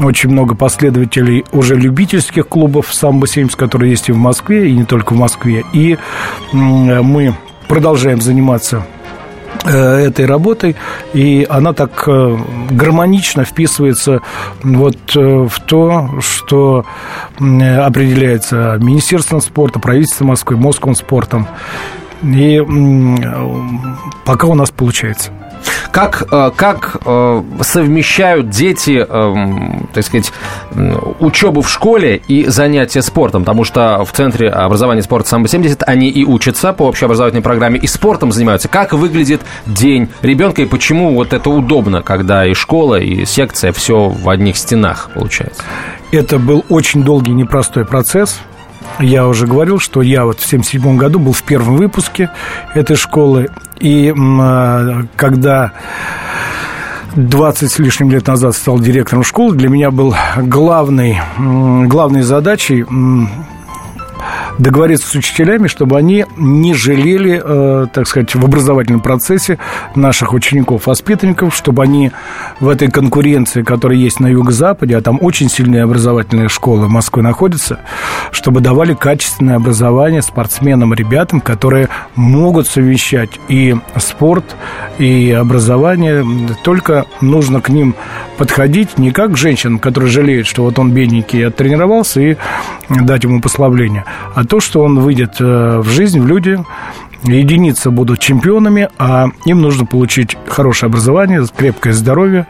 Очень 0.00 0.30
много 0.30 0.54
последователей 0.54 1.44
уже 1.52 1.74
любительских 1.74 2.48
клубов 2.48 2.92
самбо-70, 2.92 3.56
которые 3.56 3.90
есть 3.90 4.08
и 4.08 4.12
в 4.12 4.18
Москве, 4.18 4.68
и 4.68 4.72
не 4.72 4.84
только 4.84 5.14
в 5.14 5.16
Москве. 5.16 5.64
И 5.72 5.98
мы 6.52 7.34
продолжаем 7.72 8.20
заниматься 8.20 8.86
э, 9.64 9.70
этой 9.70 10.26
работой, 10.26 10.76
и 11.14 11.46
она 11.48 11.72
так 11.72 12.06
э, 12.06 12.36
гармонично 12.68 13.46
вписывается 13.46 14.20
вот 14.62 15.16
э, 15.16 15.48
в 15.48 15.58
то, 15.60 16.20
что 16.20 16.84
определяется 17.38 18.76
Министерством 18.78 19.40
спорта, 19.40 19.78
правительством 19.78 20.26
Москвы, 20.26 20.58
Московым 20.58 20.94
спортом. 20.94 21.48
И 22.22 22.60
пока 24.26 24.48
у 24.48 24.54
нас 24.54 24.70
получается. 24.70 25.30
Как, 25.92 26.24
э, 26.32 26.50
как 26.56 26.96
э, 27.04 27.42
совмещают 27.60 28.48
дети, 28.48 29.06
эм, 29.06 29.88
так 29.92 30.04
сказать, 30.04 30.32
учебу 31.20 31.60
в 31.60 31.70
школе 31.70 32.16
и 32.16 32.46
занятия 32.46 33.02
спортом? 33.02 33.42
Потому 33.42 33.64
что 33.64 34.02
в 34.04 34.10
Центре 34.12 34.48
образования 34.48 35.02
спорта 35.02 35.28
«Самбо-70» 35.28 35.84
они 35.86 36.08
и 36.08 36.24
учатся 36.24 36.72
по 36.72 36.84
общеобразовательной 36.84 37.42
программе, 37.42 37.78
и 37.78 37.86
спортом 37.86 38.32
занимаются. 38.32 38.68
Как 38.68 38.94
выглядит 38.94 39.42
день 39.66 40.08
ребенка 40.22 40.62
и 40.62 40.64
почему 40.64 41.14
вот 41.14 41.34
это 41.34 41.50
удобно, 41.50 42.00
когда 42.00 42.46
и 42.46 42.54
школа, 42.54 42.98
и 42.98 43.26
секция, 43.26 43.72
все 43.72 44.08
в 44.08 44.30
одних 44.30 44.56
стенах 44.56 45.10
получается? 45.12 45.62
Это 46.10 46.38
был 46.38 46.64
очень 46.70 47.04
долгий, 47.04 47.32
непростой 47.32 47.84
процесс– 47.84 48.40
я 49.02 49.26
уже 49.26 49.46
говорил, 49.46 49.78
что 49.78 50.02
я 50.02 50.24
вот 50.24 50.40
в 50.40 50.46
1977 50.46 50.96
году 50.96 51.18
был 51.18 51.32
в 51.32 51.42
первом 51.42 51.76
выпуске 51.76 52.30
этой 52.74 52.96
школы. 52.96 53.50
И 53.78 54.12
а, 54.16 55.02
когда 55.16 55.72
20 57.16 57.70
с 57.70 57.78
лишним 57.78 58.10
лет 58.10 58.26
назад 58.26 58.54
стал 58.54 58.78
директором 58.78 59.24
школы, 59.24 59.56
для 59.56 59.68
меня 59.68 59.90
был 59.90 60.14
главной, 60.36 61.18
главной 61.38 62.22
задачей 62.22 62.84
договориться 64.62 65.08
с 65.08 65.14
учителями, 65.16 65.66
чтобы 65.66 65.98
они 65.98 66.24
не 66.36 66.72
жалели, 66.72 67.42
э, 67.44 67.86
так 67.92 68.06
сказать, 68.06 68.34
в 68.34 68.44
образовательном 68.44 69.00
процессе 69.00 69.58
наших 69.96 70.32
учеников, 70.32 70.86
воспитанников, 70.86 71.54
чтобы 71.54 71.82
они 71.82 72.12
в 72.60 72.68
этой 72.68 72.88
конкуренции, 72.88 73.62
которая 73.62 73.98
есть 73.98 74.20
на 74.20 74.28
юго-западе, 74.28 74.96
а 74.96 75.02
там 75.02 75.18
очень 75.20 75.48
сильные 75.48 75.82
образовательные 75.82 76.48
школы 76.48 76.86
в 76.86 76.90
Москве 76.90 77.22
находятся, 77.22 77.80
чтобы 78.30 78.60
давали 78.60 78.94
качественное 78.94 79.56
образование 79.56 80.22
спортсменам, 80.22 80.94
ребятам, 80.94 81.40
которые 81.40 81.88
могут 82.14 82.68
совмещать 82.68 83.40
и 83.48 83.74
спорт, 83.96 84.44
и 84.98 85.32
образование. 85.32 86.24
Только 86.62 87.06
нужно 87.20 87.60
к 87.60 87.68
ним 87.68 87.96
подходить 88.38 88.96
не 88.96 89.10
как 89.10 89.32
к 89.32 89.36
женщинам, 89.36 89.80
которые 89.80 90.10
жалеют, 90.10 90.46
что 90.46 90.62
вот 90.62 90.78
он 90.78 90.92
бедненький 90.92 91.46
оттренировался, 91.46 92.20
и 92.20 92.36
дать 92.88 93.24
ему 93.24 93.40
послабление, 93.40 94.04
а 94.34 94.44
то, 94.52 94.60
что 94.60 94.82
он 94.82 95.00
выйдет 95.00 95.36
э, 95.40 95.78
в 95.78 95.88
жизнь, 95.88 96.20
в 96.20 96.26
люди, 96.26 96.62
единицы 97.22 97.90
будут 97.90 98.20
чемпионами, 98.20 98.90
а 98.98 99.28
им 99.46 99.62
нужно 99.62 99.86
получить 99.86 100.36
хорошее 100.46 100.88
образование, 100.88 101.42
крепкое 101.56 101.94
здоровье. 101.94 102.46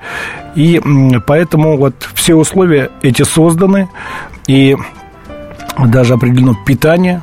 И 0.56 0.80
поэтому 1.28 1.76
вот 1.76 1.94
все 2.14 2.34
условия 2.34 2.90
эти 3.02 3.22
созданы, 3.22 3.88
и 4.48 4.76
даже 5.78 6.14
определено 6.14 6.56
питание, 6.66 7.22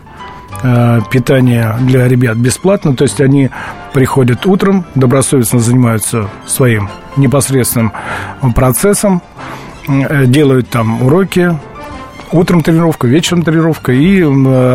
э, 0.64 1.02
питание 1.12 1.76
для 1.82 2.08
ребят 2.08 2.38
бесплатно, 2.38 2.96
то 2.96 3.04
есть 3.04 3.20
они 3.20 3.50
приходят 3.92 4.46
утром, 4.46 4.86
добросовестно 4.96 5.60
занимаются 5.60 6.30
своим 6.48 6.88
непосредственным 7.18 7.92
процессом, 8.56 9.22
э, 9.90 10.26
делают 10.26 10.70
там 10.70 11.04
уроки, 11.04 11.54
утром 12.32 12.62
тренировка, 12.62 13.08
вечером 13.08 13.44
тренировка, 13.44 13.92
и 13.92 14.24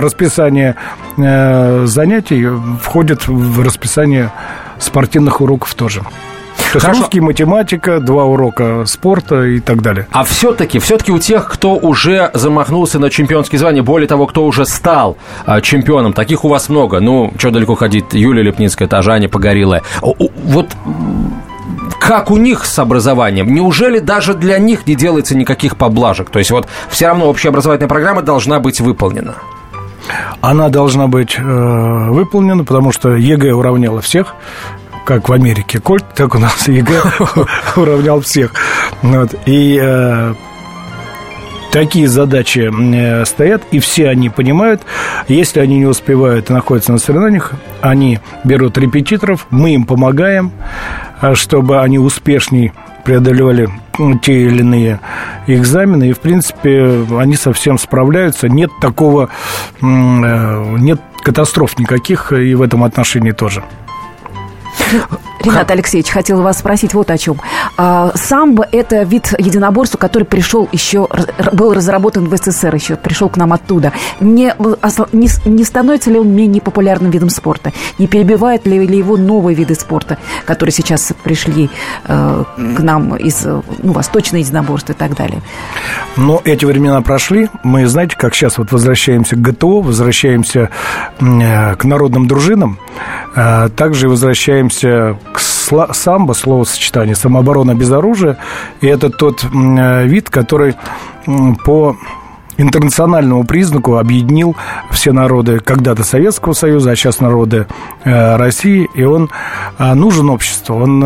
расписание 0.01 0.77
э, 1.17 1.87
занятий 1.87 2.47
входит 2.81 3.27
в 3.27 3.63
расписание 3.63 4.33
спортивных 4.79 5.41
уроков 5.41 5.75
тоже. 5.75 6.03
То 6.75 6.79
есть 6.79 6.99
русский, 6.99 7.21
математика, 7.21 8.01
два 8.01 8.25
урока 8.25 8.85
спорта 8.87 9.45
и 9.45 9.61
так 9.61 9.81
далее. 9.81 10.09
А 10.11 10.25
все-таки, 10.25 10.81
все-таки 10.81 11.13
у 11.13 11.21
тех, 11.21 11.49
кто 11.49 11.77
уже 11.77 12.33
замахнулся 12.35 12.99
на 12.99 13.11
чемпионские 13.11 13.61
звания, 13.61 13.83
более 13.83 14.09
того, 14.09 14.27
кто 14.27 14.45
уже 14.45 14.67
стал 14.67 15.17
а, 15.47 15.61
чемпионом, 15.61 16.13
таких 16.13 16.45
у 16.45 16.49
вас 16.49 16.69
много. 16.69 16.99
Ну, 16.99 17.33
что 17.39 17.53
далеко 17.53 17.77
ходить, 17.77 18.07
Юлия 18.13 18.43
Лепницкая, 18.43 18.89
та 18.89 19.03
Жаня 19.03 19.29
Погорелая. 19.29 19.83
Вот 20.03 20.71
как 22.07 22.31
у 22.31 22.37
них 22.37 22.65
с 22.65 22.79
образованием? 22.79 23.53
Неужели 23.53 23.99
даже 23.99 24.35
для 24.35 24.59
них 24.59 24.87
не 24.87 24.95
делается 24.95 25.37
никаких 25.37 25.77
поблажек? 25.77 26.31
То 26.31 26.39
есть 26.39 26.51
вот 26.51 26.69
все 26.89 27.07
равно 27.07 27.27
общеобразовательная 27.27 27.89
программа 27.89 28.23
должна 28.23 28.61
быть 28.61 28.81
выполнена. 28.81 29.37
Она 30.41 30.69
должна 30.69 31.07
быть 31.07 31.37
э, 31.39 31.43
выполнена, 31.43 32.65
потому 32.65 32.93
что 32.93 33.17
ЕГЭ 33.17 33.53
уравняла 33.53 34.01
всех 34.01 34.35
как 35.07 35.29
в 35.29 35.33
Америке 35.33 35.81
Кольт, 35.81 36.05
так 36.15 36.35
у 36.35 36.39
нас 36.39 36.69
ЕГЭ 36.69 37.03
уравнял 37.77 38.21
всех. 38.21 38.53
И 39.47 39.79
э, 39.81 40.35
такие 41.75 42.07
задачи 42.07 42.71
э, 42.73 43.25
стоят, 43.25 43.63
и 43.73 43.81
все 43.81 44.09
они 44.09 44.31
понимают. 44.31 44.83
Если 45.27 45.59
они 45.59 45.79
не 45.79 45.87
успевают 45.87 46.49
и 46.49 46.53
находятся 46.53 46.93
на 46.93 46.99
соревнованиях, 46.99 47.53
они 47.81 48.21
берут 48.45 48.79
репетиторов, 48.79 49.49
мы 49.51 49.75
им 49.75 49.85
помогаем, 49.85 50.53
а 51.21 51.35
чтобы 51.35 51.81
они 51.81 51.99
успешней 51.99 52.73
преодолевали 53.05 53.69
те 54.23 54.43
или 54.43 54.61
иные 54.61 55.01
экзамены, 55.49 56.11
и, 56.11 56.13
в 56.13 56.21
принципе, 56.21 57.05
они 57.19 57.35
совсем 57.35 57.77
справляются. 57.77 58.49
Нет 58.49 58.71
такого, 58.81 59.31
э, 59.83 60.77
нет 60.79 61.01
катастроф 61.25 61.77
никаких 61.77 62.33
и 62.33 62.55
в 62.55 62.63
этом 62.63 62.85
отношении 62.85 63.33
тоже. 63.33 63.65
Ренат 65.45 65.71
Алексеевич, 65.71 66.11
хотел 66.11 66.43
вас 66.43 66.59
спросить 66.59 66.95
вот 66.95 67.11
о 67.11 67.19
чем. 67.19 67.41
А, 67.77 68.13
самбо– 68.15 68.67
это 68.73 69.03
вид 69.03 69.35
единоборства, 69.39 69.99
который 69.99 70.25
пришел 70.25 70.69
еще, 70.73 71.09
был 71.53 71.75
разработан 71.75 72.29
в 72.29 72.37
СССР 72.37 72.75
еще, 72.75 72.97
пришел 72.97 73.29
к 73.29 73.37
нам 73.37 73.53
оттуда. 73.53 73.93
Не, 74.21 74.55
не, 75.13 75.29
не 75.49 75.65
становится 75.65 76.11
ли 76.11 76.19
он 76.19 76.29
менее 76.31 76.63
популярным 76.63 77.11
видом 77.11 77.31
спорта? 77.31 77.73
Не 77.99 78.07
перебивает 78.07 78.67
ли, 78.67 78.87
ли 78.87 78.99
его 78.99 79.17
новые 79.17 79.55
виды 79.55 79.75
спорта, 79.75 80.19
которые 80.47 80.73
сейчас 80.73 81.13
пришли 81.23 81.71
э, 82.07 82.45
к 82.57 82.81
нам 82.81 83.17
из 83.17 83.45
ну, 83.45 83.93
восточного 83.93 84.41
единоборства 84.41 84.93
и 84.93 84.97
так 84.97 85.15
далее? 85.17 85.43
Но 86.17 86.41
эти 86.45 86.65
времена 86.65 87.03
прошли. 87.03 87.49
Мы, 87.63 87.87
знаете, 87.87 88.17
как 88.17 88.35
сейчас 88.35 88.59
вот 88.59 88.73
возвращаемся 88.73 89.37
к 89.37 89.41
ГТО, 89.41 89.83
возвращаемся 89.83 90.71
э, 91.21 91.77
к 91.77 91.85
народным 91.85 92.27
дружинам, 92.27 92.79
э, 93.35 93.69
также 93.77 94.09
возвращаемся 94.09 95.19
самбо, 95.93 96.33
словосочетание, 96.33 97.15
самооборона 97.15 97.75
без 97.75 97.91
оружия, 97.91 98.39
и 98.81 98.87
это 98.87 99.11
тот 99.11 99.45
э, 99.45 100.07
вид, 100.07 100.31
который 100.31 100.75
по 101.65 101.97
интернациональному 102.57 103.45
признаку 103.45 103.97
объединил 103.97 104.55
все 104.93 105.13
народы 105.13 105.59
когда-то 105.59 106.05
Советского 106.05 106.53
Союза, 106.53 106.93
а 106.93 106.97
сейчас 106.97 107.21
народы 107.21 107.67
э, 108.05 108.37
России, 108.37 108.89
и 108.95 109.03
он 109.03 109.31
э, 109.79 109.95
нужен 109.95 110.31
обществу, 110.31 110.77
он 110.77 111.01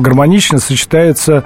гармонично 0.00 0.58
сочетается 0.58 1.44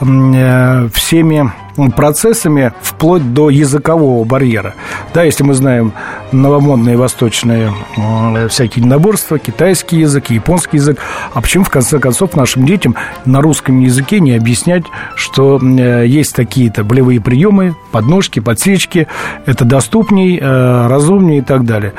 всеми 0.00 1.52
процессами 1.96 2.72
вплоть 2.82 3.32
до 3.32 3.50
языкового 3.50 4.24
барьера. 4.24 4.74
Да, 5.14 5.22
если 5.22 5.42
мы 5.42 5.54
знаем 5.54 5.92
новомодные 6.32 6.96
восточные 6.96 7.72
э, 7.96 8.48
всякие 8.48 8.84
наборства, 8.84 9.38
китайский 9.38 10.00
язык, 10.00 10.30
японский 10.30 10.76
язык, 10.76 10.98
а 11.32 11.40
почему, 11.40 11.64
в 11.64 11.70
конце 11.70 11.98
концов, 11.98 12.36
нашим 12.36 12.66
детям 12.66 12.94
на 13.24 13.40
русском 13.40 13.80
языке 13.80 14.20
не 14.20 14.32
объяснять, 14.36 14.84
что 15.14 15.58
э, 15.58 16.06
есть 16.06 16.36
такие-то 16.36 16.84
болевые 16.84 17.20
приемы, 17.20 17.74
подножки, 17.90 18.40
подсечки, 18.40 19.08
это 19.46 19.64
доступней, 19.64 20.38
э, 20.38 20.86
разумнее 20.86 21.38
и 21.38 21.42
так 21.42 21.64
далее. 21.64 21.94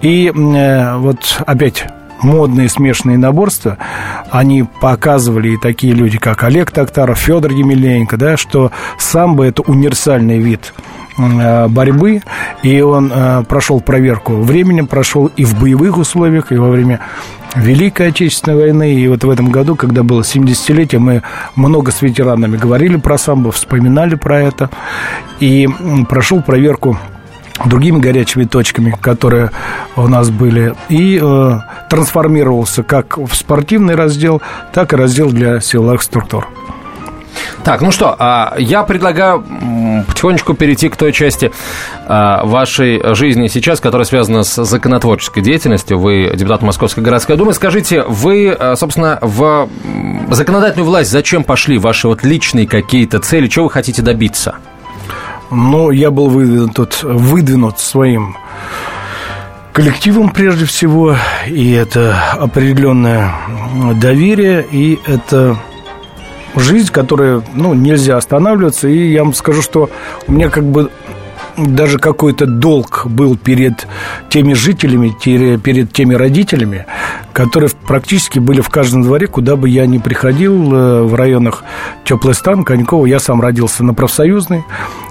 И 0.00 0.32
вот 0.34 1.42
опять 1.46 1.86
модные 2.22 2.68
смешанные 2.68 3.18
наборства, 3.18 3.76
они 4.30 4.64
показывали 4.80 5.50
и 5.50 5.58
такие 5.58 5.92
люди, 5.92 6.18
как 6.18 6.42
Олег 6.42 6.70
Токтаров, 6.70 7.18
Федор 7.18 7.52
Емельяненко, 7.52 8.16
да, 8.16 8.36
что 8.36 8.72
самбо– 8.98 9.44
это 9.46 9.62
универсальный 9.62 10.38
вид 10.38 10.72
борьбы, 11.16 12.22
и 12.62 12.80
он 12.80 13.12
э, 13.14 13.44
прошел 13.48 13.80
проверку 13.80 14.36
временем, 14.36 14.86
прошел 14.86 15.30
и 15.36 15.44
в 15.44 15.58
боевых 15.60 15.98
условиях, 15.98 16.50
и 16.52 16.56
во 16.56 16.70
время 16.70 17.00
Великой 17.54 18.08
Отечественной 18.08 18.56
войны. 18.56 18.94
И 18.94 19.06
вот 19.08 19.22
в 19.24 19.30
этом 19.30 19.50
году, 19.50 19.76
когда 19.76 20.02
было 20.02 20.22
70-летие, 20.22 20.98
мы 20.98 21.22
много 21.54 21.92
с 21.92 22.02
ветеранами 22.02 22.56
говорили 22.56 22.96
про 22.96 23.18
самбо, 23.18 23.52
вспоминали 23.52 24.16
про 24.16 24.40
это. 24.40 24.70
И 25.40 25.68
прошел 26.08 26.42
проверку 26.42 26.98
другими 27.64 27.98
горячими 27.98 28.44
точками, 28.44 28.96
которые 29.00 29.50
у 29.96 30.08
нас 30.08 30.30
были, 30.30 30.74
и 30.88 31.20
э, 31.22 31.58
трансформировался 31.88 32.82
как 32.82 33.18
в 33.18 33.34
спортивный 33.34 33.94
раздел, 33.94 34.42
так 34.72 34.92
и 34.92 34.96
раздел 34.96 35.30
для 35.30 35.60
силовых 35.60 36.02
структур. 36.02 36.48
Так, 37.64 37.80
ну 37.80 37.90
что, 37.90 38.14
а, 38.18 38.54
я 38.58 38.82
предлагаю 38.82 39.44
потихонечку 40.06 40.54
перейти 40.54 40.88
к 40.88 40.96
той 40.96 41.12
части 41.12 41.50
а, 42.06 42.44
вашей 42.44 43.14
жизни 43.14 43.48
сейчас, 43.48 43.80
которая 43.80 44.04
связана 44.04 44.42
с 44.42 44.64
законотворческой 44.64 45.42
деятельностью. 45.42 45.98
Вы 45.98 46.32
депутат 46.34 46.62
Московской 46.62 47.02
городской 47.02 47.36
думы. 47.36 47.54
Скажите, 47.54 48.02
вы, 48.02 48.50
а, 48.50 48.76
собственно, 48.76 49.18
в 49.22 49.68
законодательную 50.30 50.86
власть 50.86 51.10
зачем 51.10 51.44
пошли? 51.44 51.78
Ваши 51.78 52.08
вот 52.08 52.22
личные 52.22 52.66
какие-то 52.66 53.18
цели? 53.18 53.46
Чего 53.46 53.66
вы 53.66 53.70
хотите 53.70 54.02
добиться? 54.02 54.56
Но 55.50 55.90
я 55.90 56.10
был 56.10 56.28
выдвинут, 56.28 57.02
выдвинут 57.02 57.78
своим 57.78 58.36
коллективом 59.72 60.30
прежде 60.30 60.66
всего, 60.66 61.16
и 61.48 61.72
это 61.72 62.16
определенное 62.38 63.34
доверие, 64.00 64.64
и 64.70 65.00
это 65.06 65.56
жизнь, 66.56 66.92
которая, 66.92 67.42
ну, 67.54 67.74
нельзя 67.74 68.16
останавливаться. 68.16 68.88
И 68.88 69.12
я 69.12 69.24
вам 69.24 69.34
скажу, 69.34 69.62
что 69.62 69.90
у 70.26 70.32
меня 70.32 70.50
как 70.50 70.64
бы 70.64 70.90
даже 71.56 71.98
какой-то 71.98 72.46
долг 72.46 73.06
был 73.06 73.36
перед 73.36 73.86
теми 74.28 74.54
жителями, 74.54 75.14
перед 75.20 75.92
теми 75.92 76.14
родителями, 76.14 76.86
которые 77.32 77.70
практически 77.86 78.38
были 78.38 78.60
в 78.60 78.68
каждом 78.68 79.02
дворе, 79.02 79.26
куда 79.26 79.56
бы 79.56 79.68
я 79.68 79.86
ни 79.86 79.98
приходил, 79.98 80.74
э, 80.74 81.02
в 81.02 81.14
районах 81.14 81.64
Теплый 82.04 82.34
стан, 82.34 82.64
Конькова. 82.64 83.06
Я 83.06 83.18
сам 83.18 83.40
родился 83.40 83.84
на 83.84 83.94
профсоюзной, 83.94 84.64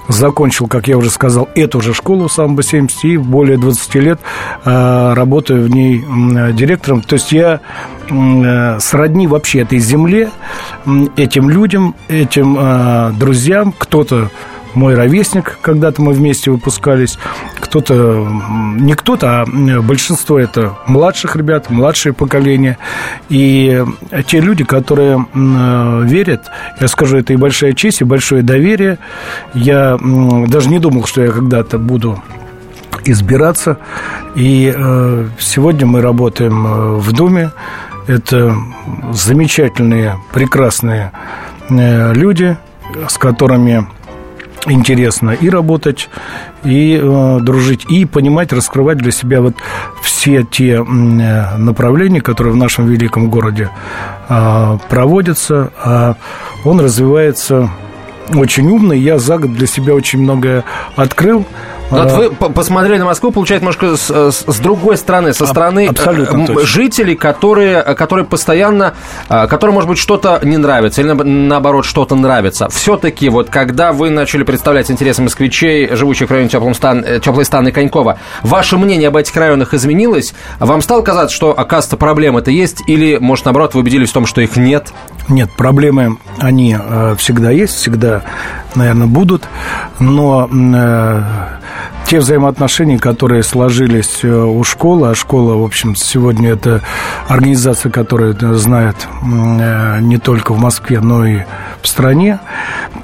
закончил, 0.08 0.66
как 0.66 0.86
я 0.86 0.96
уже 0.96 1.10
сказал, 1.10 1.48
эту 1.54 1.80
же 1.80 1.94
школу 1.94 2.26
самбо-70 2.26 2.90
и 3.02 3.16
более 3.16 3.56
20 3.56 3.94
лет 3.96 4.20
э, 4.64 5.12
работаю 5.14 5.64
в 5.64 5.70
ней 5.70 6.04
директором. 6.52 7.00
То 7.02 7.14
есть 7.14 7.32
я 7.32 7.60
э, 8.10 8.78
сродни 8.80 9.26
вообще 9.26 9.60
этой 9.60 9.78
земле, 9.78 10.30
этим 11.16 11.48
людям, 11.48 11.94
этим 12.08 13.18
друзьям. 13.18 13.72
Кто-то 13.76 14.30
мой 14.74 14.94
ровесник, 14.94 15.58
когда-то 15.60 16.02
мы 16.02 16.12
вместе 16.12 16.50
выпускались. 16.50 17.18
Кто-то, 17.60 18.28
не 18.76 18.94
кто-то, 18.94 19.42
а 19.42 19.46
большинство 19.80 20.38
это 20.38 20.76
младших 20.86 21.36
ребят, 21.36 21.70
младшее 21.70 22.12
поколение. 22.12 22.78
И 23.28 23.84
те 24.26 24.40
люди, 24.40 24.64
которые 24.64 25.26
верят, 25.34 26.50
я 26.80 26.88
скажу, 26.88 27.18
это 27.18 27.32
и 27.32 27.36
большая 27.36 27.72
честь, 27.72 28.00
и 28.00 28.04
большое 28.04 28.42
доверие. 28.42 28.98
Я 29.54 29.98
даже 30.46 30.68
не 30.68 30.78
думал, 30.78 31.04
что 31.04 31.22
я 31.22 31.30
когда-то 31.30 31.78
буду 31.78 32.22
избираться. 33.04 33.78
И 34.34 34.72
э, 34.74 35.28
сегодня 35.38 35.86
мы 35.86 36.00
работаем 36.00 36.66
э, 36.66 36.96
в 36.98 37.12
Думе. 37.12 37.50
Это 38.06 38.54
замечательные, 39.12 40.18
прекрасные 40.32 41.12
э, 41.70 42.12
люди, 42.14 42.56
с 43.08 43.16
которыми 43.16 43.86
интересно 44.66 45.30
и 45.30 45.48
работать, 45.48 46.08
и 46.64 46.98
э, 47.00 47.38
дружить, 47.40 47.84
и 47.90 48.04
понимать, 48.04 48.52
раскрывать 48.52 48.98
для 48.98 49.12
себя 49.12 49.40
вот 49.40 49.54
все 50.02 50.44
те 50.44 50.76
э, 50.76 51.56
направления, 51.56 52.20
которые 52.20 52.52
в 52.52 52.56
нашем 52.56 52.86
великом 52.86 53.30
городе 53.30 53.70
э, 54.28 54.78
проводятся. 54.88 55.72
А 55.82 56.16
он 56.64 56.80
развивается 56.80 57.70
очень 58.34 58.68
умный. 58.68 58.98
Я 58.98 59.18
за 59.18 59.38
год 59.38 59.52
для 59.52 59.66
себя 59.66 59.94
очень 59.94 60.20
многое 60.20 60.64
открыл. 60.96 61.44
Вот 61.90 62.12
вы 62.12 62.30
посмотрели 62.30 62.98
на 62.98 63.04
Москву, 63.04 63.30
получается, 63.30 63.62
немножко 63.62 63.96
с, 63.96 64.42
с 64.46 64.58
другой 64.58 64.96
стороны, 64.96 65.32
со 65.32 65.46
стороны 65.46 65.88
Абсолютно 65.88 66.60
жителей, 66.64 67.14
которые, 67.14 67.82
которые 67.82 68.24
постоянно, 68.24 68.94
а, 69.28 69.46
которым, 69.46 69.74
может 69.74 69.88
быть, 69.88 69.98
что-то 69.98 70.40
не 70.42 70.56
нравится, 70.56 71.02
или 71.02 71.12
наоборот, 71.12 71.84
что-то 71.84 72.14
нравится. 72.14 72.68
Все-таки, 72.68 73.28
вот 73.28 73.50
когда 73.50 73.92
вы 73.92 74.10
начали 74.10 74.42
представлять 74.42 74.90
интересы 74.90 75.22
москвичей, 75.22 75.94
живущих 75.94 76.28
в 76.28 76.32
районе 76.32 76.48
Теплый 76.48 76.74
стан, 76.74 77.04
э, 77.06 77.20
Теплый 77.20 77.44
стан 77.44 77.68
и 77.68 77.72
Конькова, 77.72 78.18
ваше 78.42 78.76
мнение 78.76 79.08
об 79.08 79.16
этих 79.16 79.36
районах 79.36 79.74
изменилось? 79.74 80.34
Вам 80.58 80.82
стало 80.82 81.02
казаться, 81.02 81.34
что, 81.34 81.50
оказывается, 81.50 81.96
проблемы-то 81.96 82.50
есть, 82.50 82.82
или, 82.86 83.18
может, 83.18 83.44
наоборот, 83.44 83.74
вы 83.74 83.80
убедились 83.80 84.10
в 84.10 84.12
том, 84.12 84.26
что 84.26 84.40
их 84.40 84.56
нет? 84.56 84.92
Нет, 85.28 85.50
проблемы, 85.52 86.18
они 86.38 86.76
э, 86.78 87.14
всегда 87.16 87.50
есть, 87.50 87.76
всегда, 87.76 88.22
наверное, 88.74 89.06
будут, 89.06 89.48
но 89.98 90.48
э, 90.52 91.22
те 92.06 92.18
взаимоотношения, 92.18 92.98
которые 92.98 93.42
сложились 93.42 94.20
э, 94.22 94.28
у 94.28 94.62
школы, 94.64 95.08
а 95.08 95.14
школа, 95.14 95.54
в 95.54 95.64
общем, 95.64 95.96
сегодня 95.96 96.50
это 96.50 96.82
организация, 97.26 97.90
которая 97.90 98.34
знает 98.54 98.96
не 99.22 100.18
только 100.18 100.52
в 100.52 100.58
Москве, 100.58 101.00
но 101.00 101.24
и 101.24 101.40
в 101.80 101.88
стране. 101.88 102.38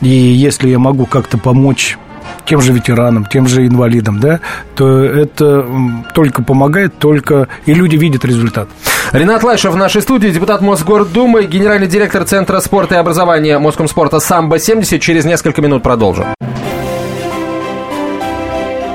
И 0.02 0.08
если 0.08 0.68
я 0.68 0.78
могу 0.78 1.06
как-то 1.06 1.38
помочь 1.38 1.98
тем 2.44 2.60
же 2.60 2.72
ветеранам, 2.72 3.24
тем 3.24 3.46
же 3.46 3.66
инвалидам, 3.66 4.20
да, 4.20 4.40
то 4.74 5.02
это 5.02 5.66
только 6.14 6.42
помогает, 6.42 6.98
только 6.98 7.48
и 7.66 7.74
люди 7.74 7.96
видят 7.96 8.24
результат. 8.24 8.68
Ренат 9.12 9.42
Лайшев 9.42 9.74
в 9.74 9.76
нашей 9.76 10.02
студии, 10.02 10.28
депутат 10.28 10.60
Мосгордумы, 10.60 11.44
генеральный 11.44 11.86
директор 11.86 12.24
Центра 12.24 12.60
спорта 12.60 12.96
и 12.96 12.98
образования 12.98 13.58
Москомспорта 13.58 14.18
«Самбо-70». 14.18 14.98
Через 14.98 15.24
несколько 15.24 15.62
минут 15.62 15.82
продолжим. 15.82 16.26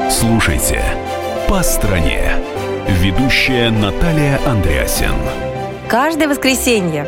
Слушайте 0.10 0.82
«По 1.48 1.62
стране». 1.64 2.32
Ведущая 3.02 3.72
Наталья 3.72 4.40
Андреасин. 4.46 5.14
Каждое 5.88 6.28
воскресенье 6.28 7.08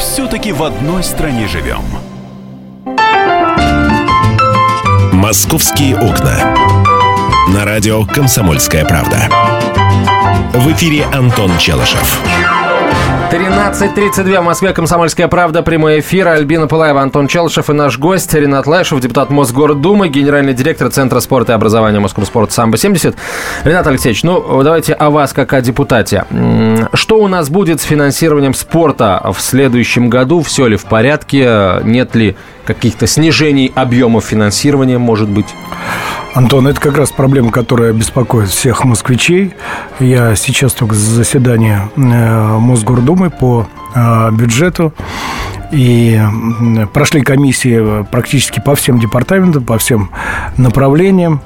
Все-таки 0.00 0.50
в 0.50 0.62
одной 0.62 1.04
стране 1.04 1.46
живем. 1.46 1.82
«Московские 5.12 5.94
окна». 5.98 6.56
На 7.48 7.66
радио 7.66 8.06
«Комсомольская 8.06 8.86
правда». 8.86 9.28
В 10.54 10.72
эфире 10.72 11.04
Антон 11.12 11.58
Челышев. 11.58 12.18
13.32 13.30 14.40
в 14.40 14.42
Москве. 14.42 14.72
Комсомольская 14.72 15.28
правда. 15.28 15.62
Прямой 15.62 16.00
эфир. 16.00 16.26
Альбина 16.26 16.66
Пылаева, 16.66 17.00
Антон 17.00 17.28
Челышев 17.28 17.70
и 17.70 17.72
наш 17.72 17.96
гость 17.96 18.34
Ренат 18.34 18.66
Лайшев, 18.66 19.00
депутат 19.00 19.30
Мосгордумы, 19.30 20.08
генеральный 20.08 20.52
директор 20.52 20.90
Центра 20.90 21.20
спорта 21.20 21.52
и 21.52 21.54
образования 21.54 22.00
Москвспорт 22.00 22.50
Самбо-70. 22.50 23.14
Ренат 23.62 23.86
Алексеевич, 23.86 24.24
ну, 24.24 24.62
давайте 24.64 24.94
о 24.94 25.10
вас 25.10 25.32
как 25.32 25.52
о 25.52 25.60
депутате. 25.60 26.24
Что 26.92 27.18
у 27.20 27.28
нас 27.28 27.50
будет 27.50 27.80
с 27.80 27.84
финансированием 27.84 28.52
спорта 28.52 29.22
в 29.32 29.40
следующем 29.40 30.10
году? 30.10 30.42
Все 30.42 30.66
ли 30.66 30.76
в 30.76 30.86
порядке? 30.86 31.80
Нет 31.84 32.16
ли 32.16 32.36
каких-то 32.64 33.06
снижений 33.06 33.70
объемов 33.76 34.24
финансирования, 34.24 34.98
может 34.98 35.28
быть? 35.28 35.46
Антон, 36.32 36.68
это 36.68 36.80
как 36.80 36.96
раз 36.96 37.10
проблема, 37.10 37.50
которая 37.50 37.92
беспокоит 37.92 38.50
всех 38.50 38.84
москвичей. 38.84 39.54
Я 39.98 40.36
сейчас 40.36 40.72
только 40.72 40.94
с 40.94 40.98
заседания 40.98 41.90
э, 41.96 42.58
Мосгордумы 42.58 43.30
по 43.30 43.66
э, 43.94 44.30
бюджету. 44.30 44.94
И 45.72 46.20
прошли 46.92 47.22
комиссии 47.22 48.04
практически 48.10 48.60
по 48.60 48.74
всем 48.74 48.98
департаментам, 48.98 49.64
по 49.64 49.78
всем 49.78 50.10
направлениям. 50.56 51.40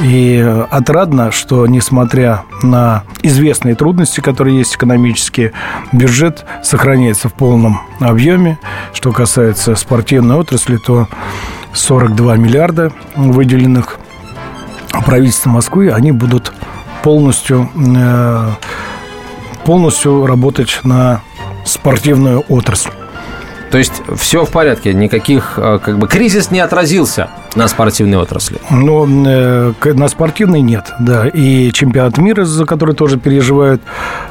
И 0.00 0.38
отрадно, 0.70 1.30
что 1.32 1.66
несмотря 1.66 2.42
на 2.62 3.04
известные 3.22 3.74
трудности, 3.74 4.20
которые 4.20 4.58
есть 4.58 4.76
экономические, 4.76 5.52
бюджет 5.92 6.44
сохраняется 6.62 7.28
в 7.28 7.34
полном 7.34 7.80
объеме. 8.00 8.58
Что 8.92 9.12
касается 9.12 9.74
спортивной 9.74 10.36
отрасли, 10.36 10.76
то 10.76 11.08
42 11.72 12.36
миллиарда 12.36 12.92
выделенных 13.16 13.98
правительства 15.04 15.50
Москвы, 15.50 15.90
они 15.90 16.12
будут 16.12 16.52
полностью, 17.02 17.68
э, 17.74 18.50
полностью 19.64 20.26
работать 20.26 20.80
на 20.84 21.22
спортивную 21.64 22.44
отрасль. 22.48 22.90
То 23.70 23.76
есть 23.76 24.02
все 24.16 24.44
в 24.44 24.50
порядке, 24.50 24.94
никаких, 24.94 25.54
э, 25.58 25.78
как 25.84 25.98
бы, 25.98 26.08
кризис 26.08 26.50
не 26.50 26.60
отразился 26.60 27.28
на 27.54 27.68
спортивной 27.68 28.18
отрасли? 28.18 28.58
Ну, 28.70 29.06
э, 29.26 29.72
на 29.84 30.08
спортивной 30.08 30.62
нет, 30.62 30.92
да. 31.00 31.28
И 31.28 31.70
чемпионат 31.72 32.16
мира, 32.16 32.44
за 32.44 32.64
который 32.64 32.94
тоже 32.94 33.18
переживают. 33.18 33.82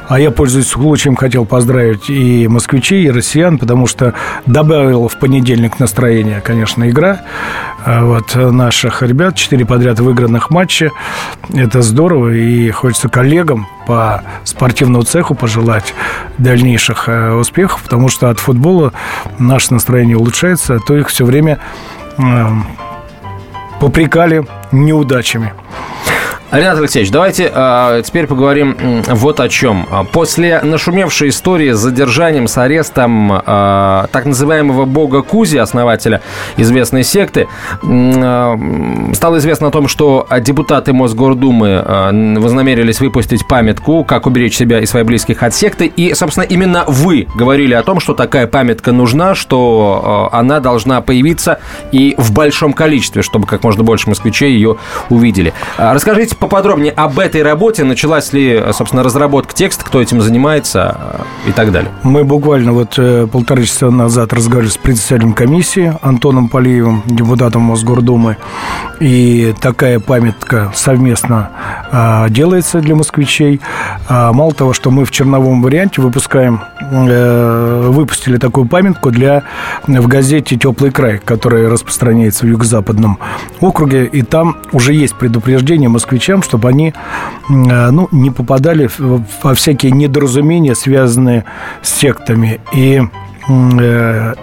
А 0.08 0.18
я, 0.18 0.30
пользуясь 0.30 0.68
случаем, 0.68 1.14
хотел 1.14 1.44
поздравить 1.44 2.10
и 2.10 2.48
москвичей, 2.48 3.04
и 3.04 3.10
россиян, 3.10 3.58
потому 3.58 3.86
что 3.86 4.14
добавил 4.46 5.06
в 5.06 5.16
понедельник 5.18 5.78
настроение, 5.78 6.40
конечно, 6.40 6.88
игра 6.88 7.20
вот 7.88 8.34
наших 8.34 9.02
ребят. 9.02 9.34
Четыре 9.34 9.64
подряд 9.64 9.98
выигранных 9.98 10.50
матча. 10.50 10.90
Это 11.54 11.80
здорово. 11.80 12.34
И 12.34 12.70
хочется 12.70 13.08
коллегам 13.08 13.66
по 13.86 14.22
спортивному 14.44 15.04
цеху 15.04 15.34
пожелать 15.34 15.94
дальнейших 16.36 17.08
э, 17.08 17.32
успехов, 17.32 17.82
потому 17.82 18.08
что 18.08 18.28
от 18.28 18.38
футбола 18.38 18.92
наше 19.38 19.72
настроение 19.72 20.18
улучшается, 20.18 20.74
а 20.74 20.78
то 20.78 20.96
их 20.96 21.08
все 21.08 21.24
время 21.24 21.58
э, 22.18 22.46
попрекали 23.80 24.46
неудачами. 24.70 25.54
Ренат 26.50 26.78
Алексеевич, 26.78 27.10
давайте 27.12 27.52
э, 27.54 28.02
теперь 28.06 28.26
поговорим 28.26 29.02
вот 29.08 29.38
о 29.38 29.50
чем. 29.50 29.86
После 30.12 30.62
нашумевшей 30.62 31.28
истории 31.28 31.72
с 31.72 31.78
задержанием, 31.78 32.48
с 32.48 32.56
арестом 32.56 33.30
э, 33.30 33.40
так 33.44 34.24
называемого 34.24 34.86
бога 34.86 35.20
Кузи, 35.20 35.58
основателя 35.58 36.22
известной 36.56 37.04
секты, 37.04 37.48
э, 37.82 38.56
стало 39.12 39.36
известно 39.38 39.66
о 39.66 39.70
том, 39.70 39.88
что 39.88 40.26
депутаты 40.40 40.94
Мосгордумы 40.94 41.84
э, 41.84 42.38
вознамерились 42.38 43.00
выпустить 43.00 43.46
памятку, 43.46 44.02
как 44.04 44.24
уберечь 44.24 44.56
себя 44.56 44.80
и 44.80 44.86
своих 44.86 45.04
близких 45.04 45.42
от 45.42 45.54
секты. 45.54 45.84
И, 45.84 46.14
собственно, 46.14 46.44
именно 46.44 46.84
вы 46.86 47.28
говорили 47.34 47.74
о 47.74 47.82
том, 47.82 48.00
что 48.00 48.14
такая 48.14 48.46
памятка 48.46 48.92
нужна, 48.92 49.34
что 49.34 50.30
э, 50.32 50.36
она 50.36 50.60
должна 50.60 51.02
появиться 51.02 51.58
и 51.92 52.14
в 52.16 52.32
большом 52.32 52.72
количестве, 52.72 53.20
чтобы 53.20 53.46
как 53.46 53.62
можно 53.62 53.82
больше 53.82 54.08
москвичей 54.08 54.54
ее 54.54 54.78
увидели. 55.10 55.52
Расскажите 55.76 56.37
поподробнее 56.38 56.92
об 56.92 57.18
этой 57.18 57.42
работе? 57.42 57.84
Началась 57.84 58.32
ли, 58.32 58.62
собственно, 58.72 59.02
разработка 59.02 59.54
текста, 59.54 59.84
кто 59.84 60.00
этим 60.00 60.20
занимается 60.20 60.96
и 61.46 61.52
так 61.52 61.72
далее? 61.72 61.90
Мы 62.02 62.24
буквально 62.24 62.72
вот 62.72 62.94
э, 62.98 63.26
полтора 63.30 63.62
часа 63.62 63.90
назад 63.90 64.32
разговаривали 64.32 64.72
с 64.72 64.76
председателем 64.76 65.32
комиссии 65.32 65.94
Антоном 66.02 66.48
Полиевым, 66.48 67.02
депутатом 67.06 67.62
Мосгордумы. 67.62 68.36
И 69.00 69.54
такая 69.60 70.00
памятка 70.00 70.72
совместно 70.74 71.50
а, 71.92 72.28
делается 72.28 72.80
для 72.80 72.94
москвичей. 72.94 73.60
А, 74.08 74.32
мало 74.32 74.52
того, 74.52 74.72
что 74.72 74.90
мы 74.90 75.04
в 75.04 75.10
черновом 75.10 75.62
варианте 75.62 76.00
выпускаем, 76.00 76.62
э, 76.80 77.88
выпустили 77.90 78.38
такую 78.38 78.66
памятку 78.66 79.10
для 79.10 79.44
в 79.86 80.06
газете 80.06 80.56
«Теплый 80.56 80.90
край», 80.90 81.18
которая 81.18 81.68
распространяется 81.68 82.44
в 82.44 82.48
юго-западном 82.48 83.18
округе. 83.60 84.06
И 84.06 84.22
там 84.22 84.56
уже 84.72 84.94
есть 84.94 85.14
предупреждение 85.14 85.88
москвичам 85.88 86.27
москвичам, 86.28 86.42
чтобы 86.42 86.68
они 86.68 86.88
э, 86.88 87.90
ну, 87.90 88.08
не 88.12 88.30
попадали 88.30 88.88
во 88.98 89.54
всякие 89.54 89.92
недоразумения, 89.92 90.74
связанные 90.74 91.44
с 91.82 91.90
сектами. 91.90 92.60
И 92.72 93.02
э, 93.48 94.34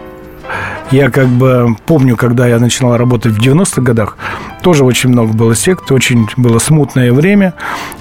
я 0.92 1.10
как 1.10 1.28
бы 1.28 1.76
помню, 1.86 2.16
когда 2.16 2.48
я 2.48 2.60
начинал 2.60 2.98
работать 2.98 3.34
в 3.34 3.40
90-х 3.40 3.82
годах, 3.82 4.18
тоже 4.62 4.84
очень 4.84 5.10
много 5.10 5.34
было 5.34 5.56
сект, 5.56 5.92
очень 5.92 6.28
было 6.38 6.60
смутное 6.60 7.12
время. 7.12 7.54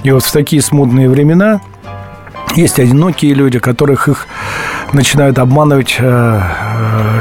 И 0.03 0.11
вот 0.11 0.23
в 0.23 0.31
такие 0.31 0.61
смутные 0.61 1.09
времена 1.09 1.61
есть 2.55 2.79
одинокие 2.79 3.33
люди, 3.33 3.59
которых 3.59 4.07
их 4.07 4.27
начинают 4.93 5.39
обманывать 5.39 5.97
э, 5.99 6.41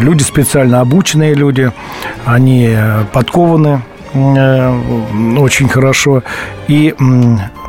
люди, 0.01 0.23
специально 0.23 0.81
обученные 0.81 1.35
люди. 1.35 1.73
Они 2.25 2.75
подкованы 3.13 3.83
очень 4.15 5.69
хорошо. 5.69 6.23
И 6.69 6.95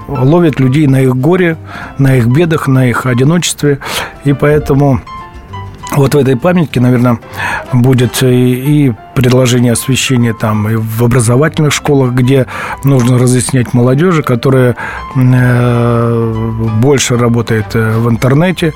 ловят 0.08 0.60
людей 0.60 0.88
на 0.88 1.02
их 1.02 1.16
горе, 1.16 1.58
на 1.98 2.18
их 2.18 2.28
бедах, 2.28 2.68
на 2.68 2.88
их 2.90 3.06
одиночестве. 3.06 3.80
И 4.24 4.34
поэтому 4.34 5.02
вот 5.92 6.14
в 6.14 6.18
этой 6.18 6.36
памятке, 6.36 6.80
наверное, 6.80 7.20
будет 7.72 8.22
и, 8.24 8.88
и 8.88 8.94
предложение 9.14 9.72
освещения 9.72 10.34
там 10.34 10.68
и 10.70 10.76
в 10.76 11.04
образовательных 11.04 11.72
школах, 11.72 12.12
где 12.12 12.48
нужно 12.84 13.18
разъяснять 13.18 13.74
молодежи, 13.74 14.22
которая 14.22 14.76
э, 15.16 16.34
больше 16.82 17.18
работает 17.18 17.76
э, 17.76 17.98
в 17.98 18.10
интернете, 18.10 18.74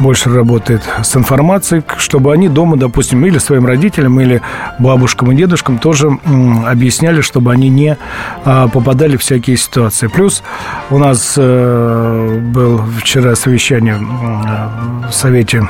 больше 0.00 0.34
работает 0.34 0.82
с 1.02 1.16
информацией, 1.16 1.82
чтобы 1.98 2.32
они 2.32 2.48
дома, 2.48 2.76
допустим, 2.76 3.24
или 3.24 3.38
своим 3.38 3.66
родителям, 3.66 4.20
или 4.20 4.42
бабушкам 4.80 5.30
и 5.30 5.36
дедушкам 5.36 5.78
тоже 5.78 6.08
э, 6.08 6.52
объясняли, 6.66 7.20
чтобы 7.20 7.52
они 7.52 7.68
не 7.68 7.96
э, 8.44 8.68
попадали 8.72 9.16
в 9.16 9.20
всякие 9.20 9.56
ситуации. 9.56 10.08
Плюс 10.08 10.42
у 10.90 10.98
нас 10.98 11.34
э, 11.36 12.40
был 12.52 12.82
вчера 13.00 13.36
совещание 13.36 13.94
э, 13.94 15.08
в 15.10 15.12
Совете 15.14 15.68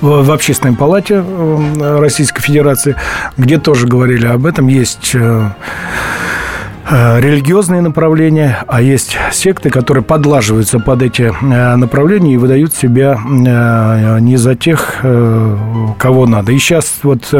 в, 0.00 0.30
Общественной 0.30 0.76
палате 0.76 1.24
э, 1.26 1.98
Российской 1.98 2.42
Федерации, 2.42 2.96
где 3.36 3.58
тоже 3.58 3.86
говорили 3.86 4.26
об 4.26 4.46
этом. 4.46 4.68
Есть 4.68 5.12
э, 5.14 5.50
э, 6.88 7.20
религиозные 7.20 7.80
направления, 7.80 8.62
а 8.66 8.80
есть 8.80 9.16
секты, 9.32 9.70
которые 9.70 10.04
подлаживаются 10.04 10.78
под 10.78 11.02
эти 11.02 11.32
направления 11.42 12.34
и 12.34 12.36
выдают 12.36 12.74
себя 12.74 13.18
не 13.24 14.36
за 14.36 14.54
тех, 14.54 14.96
кого 15.98 16.26
надо. 16.26 16.52
И 16.52 16.58
сейчас 16.58 17.00
вот 17.02 17.32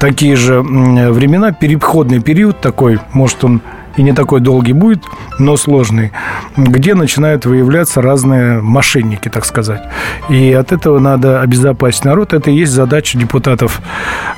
такие 0.00 0.36
же 0.36 0.60
времена, 0.60 1.52
переходный 1.52 2.20
период 2.20 2.60
такой, 2.60 2.98
может 3.12 3.44
он 3.44 3.60
и 3.96 4.02
не 4.02 4.12
такой 4.12 4.40
долгий 4.40 4.72
будет, 4.72 5.04
но 5.38 5.56
сложный, 5.56 6.12
где 6.56 6.94
начинают 6.94 7.46
выявляться 7.46 8.00
разные 8.00 8.60
мошенники, 8.60 9.28
так 9.28 9.44
сказать. 9.44 9.82
И 10.28 10.52
от 10.52 10.72
этого 10.72 10.98
надо 10.98 11.40
обезопасить 11.40 12.04
народ. 12.04 12.32
Это 12.32 12.50
и 12.50 12.54
есть 12.54 12.72
задача 12.72 13.18
депутатов 13.18 13.80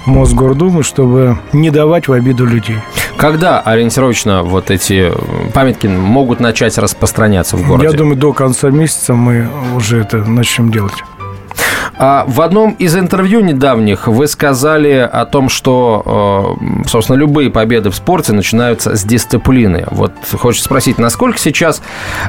Мосгордумы, 0.06 0.82
чтобы 0.82 1.38
не 1.52 1.70
давать 1.70 2.08
в 2.08 2.12
обиду 2.12 2.46
людей. 2.46 2.78
Когда 3.16 3.60
ориентировочно 3.60 4.42
вот 4.42 4.70
эти 4.70 5.12
памятки 5.52 5.86
могут 5.86 6.40
начать 6.40 6.76
распространяться 6.78 7.56
в 7.56 7.66
городе? 7.66 7.88
Я 7.88 7.92
думаю, 7.92 8.16
до 8.16 8.32
конца 8.32 8.70
месяца 8.70 9.14
мы 9.14 9.48
уже 9.76 10.00
это 10.00 10.18
начнем 10.18 10.70
делать. 10.70 10.94
А 11.98 12.24
в 12.26 12.40
одном 12.40 12.72
из 12.72 12.96
интервью 12.96 13.40
недавних 13.40 14.08
вы 14.08 14.26
сказали 14.26 15.08
о 15.10 15.24
том, 15.26 15.48
что, 15.48 16.56
э, 16.60 16.88
собственно, 16.88 17.16
любые 17.16 17.50
победы 17.50 17.90
в 17.90 17.94
спорте 17.94 18.32
начинаются 18.32 18.96
с 18.96 19.04
дисциплины. 19.04 19.86
Вот 19.90 20.12
хочется 20.32 20.64
спросить, 20.64 20.98
насколько 20.98 21.38
сейчас 21.38 21.82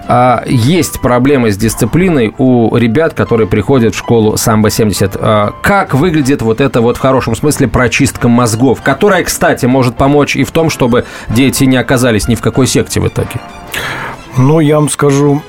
а, 0.08 0.44
есть 0.46 1.02
проблемы 1.02 1.52
с 1.52 1.58
дисциплиной 1.58 2.34
у 2.38 2.76
ребят, 2.76 3.14
которые 3.14 3.48
приходят 3.48 3.96
в 3.96 3.98
школу 3.98 4.36
самбо-70? 4.36 5.18
А, 5.20 5.54
как 5.62 5.94
выглядит 5.94 6.42
вот 6.42 6.62
это 6.62 6.82
вот 6.82 6.98
в 6.98 7.00
хорошем 7.00 7.36
смысле 7.36 7.68
прочистка 7.68 8.28
мозгов, 8.28 8.82
которая, 8.82 9.24
кстати, 9.24 9.66
может 9.66 9.96
помочь 9.96 10.36
и 10.36 10.44
в 10.44 10.52
том, 10.52 10.70
чтобы 10.70 11.06
дети 11.30 11.64
не 11.64 11.78
оказались 11.78 12.28
ни 12.28 12.36
в 12.36 12.42
какой 12.42 12.68
секте 12.68 13.00
в 13.00 13.08
итоге? 13.08 13.40
Ну, 14.38 14.60
я 14.60 14.80
вам 14.80 14.90
скажу, 14.90 15.44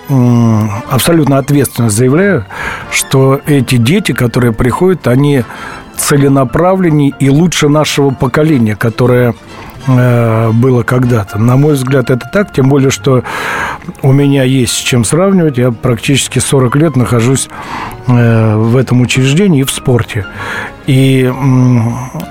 абсолютно 0.90 1.38
ответственно 1.38 1.88
заявляю, 1.88 2.44
что 2.90 3.40
эти 3.47 3.77
дети, 3.77 4.12
которые 4.12 4.53
приходят, 4.53 5.07
они 5.07 5.42
целенаправленнее 5.97 7.12
и 7.18 7.31
лучше 7.31 7.68
нашего 7.68 8.11
поколения, 8.11 8.77
которое 8.77 9.35
было 9.87 10.83
когда-то. 10.83 11.38
На 11.38 11.57
мой 11.57 11.75
взгляд, 11.75 12.11
это 12.11 12.29
так, 12.33 12.53
тем 12.53 12.68
более, 12.68 12.90
что 12.90 13.23
у 14.03 14.12
меня 14.12 14.42
есть 14.44 14.73
с 14.73 14.81
чем 14.81 15.05
сравнивать. 15.05 15.59
Я 15.59 15.70
практически 15.70 16.38
40 16.38 16.77
лет 16.77 16.97
нахожусь 16.97 17.49
э, 18.07 18.57
в 18.57 18.77
этом 18.77 19.01
учреждении 19.01 19.61
и 19.61 19.64
в 19.64 19.70
спорте. 19.70 20.27
И 20.87 21.33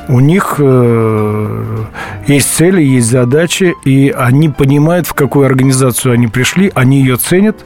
у 0.07 0.19
них 0.19 0.55
э, 0.59 1.85
есть 2.27 2.55
цели, 2.55 2.81
есть 2.83 3.09
задачи, 3.09 3.73
и 3.83 4.13
они 4.15 4.49
понимают, 4.49 5.07
в 5.07 5.13
какую 5.13 5.45
организацию 5.45 6.13
они 6.13 6.27
пришли, 6.27 6.71
они 6.75 6.99
ее 6.99 7.17
ценят, 7.17 7.65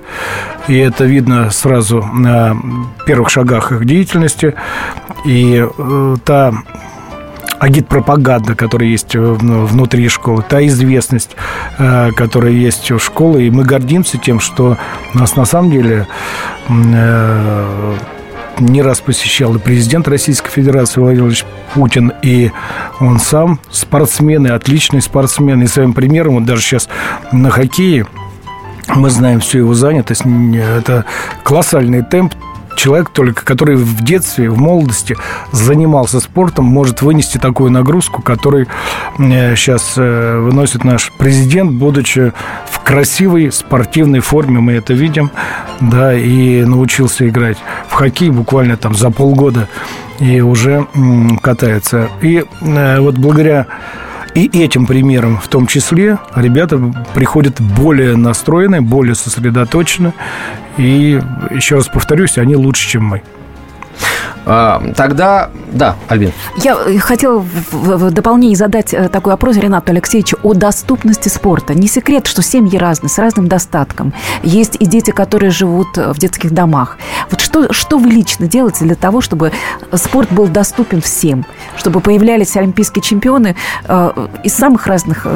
и 0.67 0.77
это 0.77 1.05
видно 1.05 1.49
сразу 1.51 2.01
на 2.01 2.55
первых 3.05 3.29
шагах 3.29 3.71
их 3.71 3.85
деятельности. 3.85 4.55
И 5.25 5.67
та 6.23 6.53
агитпропаганда, 7.59 8.55
которая 8.55 8.89
есть 8.89 9.13
ну, 9.13 9.65
внутри 9.65 10.07
школы, 10.09 10.43
та 10.47 10.65
известность, 10.67 11.35
э, 11.77 12.11
которая 12.15 12.51
есть 12.51 12.91
у 12.91 12.99
школы. 12.99 13.43
И 13.43 13.51
мы 13.51 13.63
гордимся 13.63 14.17
тем, 14.17 14.39
что 14.39 14.77
нас 15.13 15.35
на 15.35 15.45
самом 15.45 15.71
деле 15.71 16.07
э, 16.69 17.95
не 18.59 18.81
раз 18.81 18.99
посещал 18.99 19.55
и 19.55 19.59
президент 19.59 20.07
Российской 20.07 20.49
Федерации 20.49 20.99
Владимир 20.99 21.23
Владимирович 21.23 21.45
Путин, 21.73 22.13
и 22.21 22.51
он 22.99 23.19
сам 23.19 23.59
спортсмен, 23.71 24.47
и 24.47 24.49
отличный 24.49 25.01
спортсмен. 25.01 25.61
И 25.61 25.67
своим 25.67 25.93
примером, 25.93 26.35
вот 26.35 26.45
даже 26.45 26.61
сейчас 26.61 26.89
на 27.31 27.49
хоккее, 27.49 28.07
мы 28.95 29.09
знаем 29.09 29.41
всю 29.41 29.59
его 29.59 29.73
занятость. 29.73 30.23
Это 30.25 31.05
колоссальный 31.43 32.03
темп, 32.03 32.33
человек 32.77 33.09
только, 33.09 33.43
который 33.43 33.75
в 33.75 34.03
детстве, 34.03 34.49
в 34.49 34.57
молодости 34.57 35.17
занимался 35.51 36.19
спортом, 36.19 36.65
может 36.65 37.01
вынести 37.01 37.37
такую 37.37 37.71
нагрузку, 37.71 38.21
которую 38.21 38.67
сейчас 39.17 39.95
э, 39.97 40.39
выносит 40.39 40.83
наш 40.83 41.11
президент, 41.17 41.71
будучи 41.71 42.31
в 42.69 42.79
красивой 42.79 43.51
спортивной 43.51 44.19
форме, 44.19 44.59
мы 44.59 44.73
это 44.73 44.93
видим, 44.93 45.31
да, 45.81 46.13
и 46.13 46.63
научился 46.63 47.27
играть 47.27 47.57
в 47.89 47.93
хоккей 47.93 48.29
буквально 48.29 48.77
там 48.77 48.95
за 48.95 49.09
полгода 49.09 49.67
и 50.19 50.39
уже 50.41 50.87
катается. 51.41 52.09
И 52.21 52.45
э, 52.61 52.99
вот 52.99 53.17
благодаря 53.17 53.67
и 54.37 54.61
этим 54.61 54.85
примером 54.85 55.39
в 55.39 55.47
том 55.47 55.65
числе 55.65 56.19
ребята 56.35 56.79
приходят 57.15 57.59
более 57.59 58.15
настроенные, 58.15 58.81
более 58.81 59.15
сосредоточены. 59.15 60.13
И, 60.77 61.21
еще 61.51 61.75
раз 61.75 61.87
повторюсь, 61.87 62.37
они 62.37 62.55
лучше, 62.55 62.87
чем 62.87 63.05
мы. 63.05 63.23
А, 64.49 64.81
тогда, 64.95 65.49
да, 65.73 65.97
Альбин. 66.07 66.31
Я 66.63 66.77
э, 66.85 66.97
хотела 66.99 67.39
в 67.71 68.11
дополнение 68.11 68.55
задать 68.55 68.93
э, 68.93 69.09
такой 69.09 69.33
вопрос 69.33 69.57
Ренату 69.57 69.91
Алексеевичу 69.91 70.37
о 70.41 70.53
доступности 70.53 71.27
спорта. 71.27 71.73
Не 71.73 71.89
секрет, 71.89 72.27
что 72.27 72.41
семьи 72.41 72.77
разные, 72.77 73.09
с 73.09 73.17
разным 73.17 73.49
достатком. 73.49 74.13
Есть 74.43 74.77
и 74.79 74.85
дети, 74.85 75.11
которые 75.11 75.51
живут 75.51 75.97
э, 75.97 76.13
в 76.13 76.17
детских 76.17 76.51
домах. 76.51 76.97
Вот 77.29 77.41
что, 77.41 77.73
что 77.73 77.97
вы 77.97 78.07
лично 78.07 78.47
делаете 78.47 78.85
для 78.85 78.95
того, 78.95 79.19
чтобы 79.19 79.51
спорт 79.91 80.31
был 80.31 80.47
доступен 80.47 81.01
всем? 81.01 81.45
Чтобы 81.75 81.99
появлялись 81.99 82.55
олимпийские 82.55 83.03
чемпионы 83.03 83.55
из 84.43 84.53
самых 84.53 84.87
разных 84.87 85.27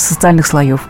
социальных 0.00 0.46
слоев? 0.46 0.80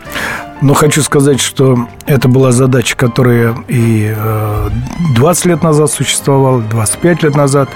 Но 0.61 0.75
хочу 0.75 1.01
сказать, 1.01 1.39
что 1.39 1.87
это 2.05 2.27
была 2.27 2.51
задача, 2.51 2.95
которая 2.95 3.55
и 3.67 4.15
20 5.15 5.45
э, 5.45 5.49
лет 5.49 5.63
назад 5.63 5.89
существовала, 5.89 6.61
25 6.61 7.23
лет 7.23 7.35
назад. 7.35 7.69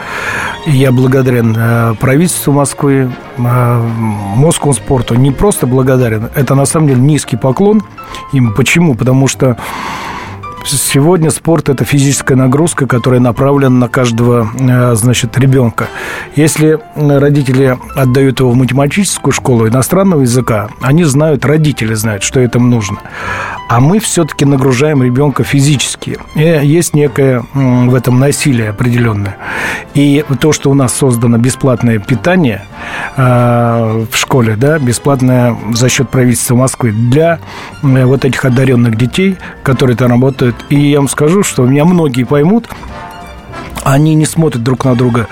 Я 0.67 0.91
благодарен 0.91 1.55
э, 1.57 1.95
правительству 1.99 2.53
Москвы, 2.53 3.11
э, 3.37 3.41
Московскому 3.41 4.73
спорту. 4.73 5.15
Не 5.15 5.31
просто 5.31 5.65
благодарен, 5.65 6.29
это 6.35 6.53
на 6.53 6.65
самом 6.65 6.87
деле 6.89 7.01
низкий 7.01 7.37
поклон 7.37 7.81
им. 8.33 8.53
Почему? 8.53 8.93
Потому 8.93 9.27
что 9.27 9.57
Сегодня 10.67 11.29
спорт– 11.29 11.69
это 11.69 11.85
физическая 11.85 12.35
нагрузка, 12.35 12.87
которая 12.87 13.19
направлена 13.19 13.69
на 13.69 13.87
каждого, 13.87 14.49
э, 14.57 14.95
значит, 14.95 15.37
ребенка. 15.37 15.87
Если 16.35 16.79
родители 16.95 17.77
отдают 17.95 18.39
его 18.39 18.49
в 18.49 18.55
математическую 18.55 19.31
школу 19.31 19.67
иностранного 19.67 20.21
языка, 20.21 20.69
они 20.81 21.03
знают, 21.03 21.45
родители 21.45 21.93
знают, 21.93 22.23
что 22.23 22.39
этому 22.39 22.65
нужно. 22.65 22.97
А 23.69 23.79
мы 23.79 23.99
все-таки 23.99 24.45
нагружаем 24.45 25.03
ребенка 25.03 25.43
физически. 25.43 26.17
И 26.35 26.41
есть 26.41 26.95
некое 26.95 27.43
в 27.53 27.93
этом 27.93 28.19
насилие 28.19 28.69
определенное. 28.71 29.37
И 29.93 30.25
то, 30.39 30.51
что 30.51 30.71
у 30.71 30.73
нас 30.73 30.93
создано 30.93 31.37
бесплатное 31.37 31.99
питание 31.99 32.63
э, 33.17 34.05
в 34.11 34.15
школе, 34.15 34.55
да, 34.55 34.79
бесплатное 34.79 35.55
за 35.73 35.89
счет 35.89 36.09
правительства 36.09 36.55
Москвы 36.55 36.91
для 36.91 37.39
э, 37.83 38.05
вот 38.05 38.25
этих 38.25 38.45
одаренных 38.45 38.97
детей, 38.97 39.37
которые 39.63 39.95
там 39.95 40.09
работают 40.09 40.54
работают. 40.55 40.71
И 40.71 40.89
я 40.89 40.99
вам 40.99 41.07
скажу, 41.07 41.43
что 41.43 41.65
меня 41.65 41.85
многие 41.85 42.23
поймут, 42.23 42.69
они 43.83 44.15
не 44.15 44.25
смотрят 44.25 44.63
друг 44.63 44.85
на 44.85 44.95
друга 44.95 45.27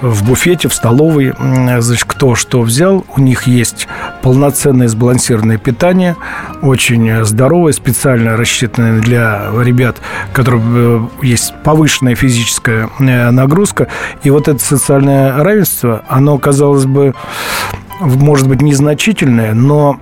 в 0.00 0.24
буфете, 0.24 0.68
в 0.68 0.74
столовой, 0.74 1.34
значит, 1.38 2.04
кто 2.04 2.34
что 2.34 2.62
взял. 2.62 3.04
У 3.16 3.20
них 3.20 3.46
есть 3.46 3.86
полноценное 4.22 4.88
сбалансированное 4.88 5.58
питание, 5.58 6.16
очень 6.62 7.24
здоровое, 7.24 7.72
специально 7.72 8.36
рассчитанное 8.36 9.00
для 9.00 9.50
ребят, 9.62 9.98
у 10.32 10.34
которых 10.34 10.62
э, 10.64 11.00
есть 11.22 11.54
повышенная 11.62 12.16
физическая 12.16 12.88
э, 12.98 13.30
нагрузка. 13.30 13.86
И 14.24 14.30
вот 14.30 14.48
это 14.48 14.58
социальное 14.58 15.36
равенство, 15.44 16.02
оно, 16.08 16.38
казалось 16.38 16.86
бы, 16.86 17.14
может 18.00 18.48
быть, 18.48 18.62
незначительное, 18.62 19.54
но 19.54 20.00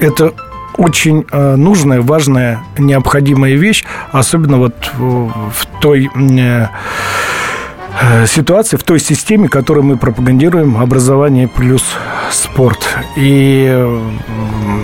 это 0.00 0.32
очень 0.76 1.24
э, 1.30 1.56
нужная, 1.56 2.00
важная, 2.00 2.60
необходимая 2.78 3.54
вещь, 3.54 3.84
особенно 4.12 4.58
вот 4.58 4.74
в 4.98 5.80
той 5.80 6.10
э, 6.14 6.66
э, 8.00 8.26
ситуации, 8.26 8.76
в 8.76 8.82
той 8.82 9.00
системе, 9.00 9.48
которую 9.48 9.84
мы 9.84 9.96
пропагандируем, 9.96 10.76
образование 10.76 11.48
плюс 11.48 11.84
спорт. 12.30 12.86
И 13.16 13.72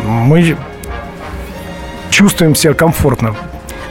мы 0.07 0.57
чувствуем 2.11 2.55
себя 2.55 2.75
комфортно 2.75 3.35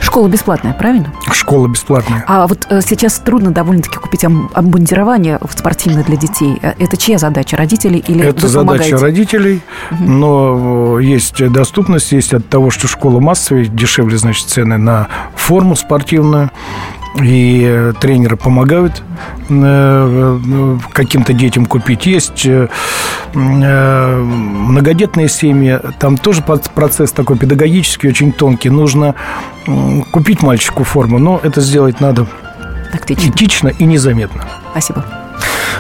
Школа 0.09 0.27
бесплатная, 0.27 0.73
правильно? 0.73 1.13
Школа 1.31 1.67
бесплатная. 1.67 2.25
А 2.27 2.47
вот 2.47 2.65
э, 2.71 2.81
сейчас 2.81 3.19
трудно 3.19 3.51
довольно-таки 3.51 3.97
купить 3.97 4.25
обмундирование 4.25 5.39
спортивное 5.55 6.03
для 6.03 6.15
детей. 6.15 6.57
Э, 6.63 6.73
это 6.79 6.97
чья 6.97 7.19
задача? 7.19 7.55
Родителей 7.55 8.03
или 8.07 8.25
Это 8.25 8.47
задача 8.47 8.97
родителей, 8.97 9.61
угу. 9.91 10.03
но 10.03 10.99
есть 10.99 11.47
доступность, 11.51 12.11
есть 12.11 12.33
от 12.33 12.49
того, 12.49 12.71
что 12.71 12.87
школа 12.87 13.19
массовая, 13.19 13.65
дешевле, 13.65 14.17
значит, 14.17 14.47
цены 14.47 14.79
на 14.79 15.09
форму 15.35 15.75
спортивную 15.75 16.49
и 17.15 17.63
э, 17.67 17.93
тренеры 17.99 18.37
помогают 18.37 19.03
э, 19.49 19.53
э, 19.53 20.77
каким-то 20.93 21.33
детям 21.33 21.65
купить. 21.65 22.05
Есть 22.05 22.47
многодетные 23.33 25.29
семьи, 25.29 25.79
там 25.99 26.17
тоже 26.17 26.41
процесс 26.41 27.11
такой 27.11 27.37
педагогический, 27.37 28.09
очень 28.09 28.31
тонкий. 28.31 28.69
Нужно 28.69 29.15
купить 30.11 30.41
мальчику 30.41 30.83
форму, 30.83 31.19
но 31.19 31.39
это 31.43 31.61
сделать 31.61 31.99
надо 32.01 32.25
Тактично. 32.91 33.29
этично 33.29 33.67
и 33.67 33.85
незаметно. 33.85 34.45
Спасибо. 34.71 35.05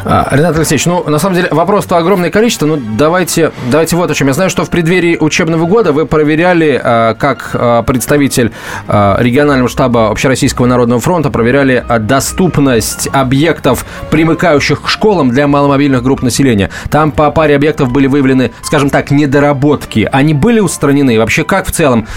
А, 0.05 0.27
Ренат 0.31 0.55
Алексеевич, 0.55 0.85
ну, 0.85 1.03
на 1.07 1.19
самом 1.19 1.35
деле, 1.35 1.49
вопрос-то 1.51 1.97
огромное 1.97 2.29
количество, 2.29 2.65
ну, 2.65 2.77
давайте, 2.77 3.51
давайте 3.71 3.95
вот 3.95 4.09
о 4.11 4.13
чем. 4.13 4.27
Я 4.27 4.33
знаю, 4.33 4.49
что 4.49 4.63
в 4.65 4.69
преддверии 4.69 5.17
учебного 5.19 5.65
года 5.65 5.91
вы 5.91 6.05
проверяли, 6.05 6.79
а, 6.81 7.15
как 7.15 7.51
а, 7.53 7.83
представитель 7.83 8.51
регионального 8.87 9.69
штаба 9.69 10.09
Общероссийского 10.09 10.65
народного 10.65 11.01
фронта, 11.01 11.29
проверяли 11.29 11.83
доступность 11.99 13.07
объектов, 13.11 13.85
примыкающих 14.09 14.83
к 14.83 14.87
школам 14.87 15.29
для 15.29 15.47
маломобильных 15.47 16.03
групп 16.03 16.21
населения. 16.21 16.69
Там 16.89 17.11
по 17.11 17.29
паре 17.31 17.55
объектов 17.55 17.91
были 17.91 18.07
выявлены, 18.07 18.51
скажем 18.61 18.89
так, 18.89 19.11
недоработки. 19.11 20.07
Они 20.11 20.33
были 20.33 20.59
устранены? 20.59 21.17
Вообще, 21.17 21.43
как 21.43 21.67
в 21.67 21.71
целом 21.71 22.07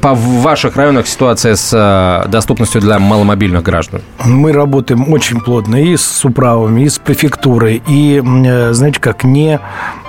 по 0.00 0.14
ваших 0.14 0.76
районах 0.76 1.06
ситуация 1.06 1.56
с 1.56 2.24
доступностью 2.28 2.80
для 2.80 2.98
маломобильных 2.98 3.62
граждан? 3.62 4.02
Мы 4.24 4.52
работаем 4.52 5.12
очень 5.12 5.40
плотно 5.40 5.82
и 5.82 5.96
с 5.96 6.24
управами, 6.24 6.79
и 6.80 6.88
с 6.88 6.98
префектурой, 6.98 7.82
и, 7.86 8.22
знаете 8.72 9.00
как, 9.00 9.24
не 9.24 9.60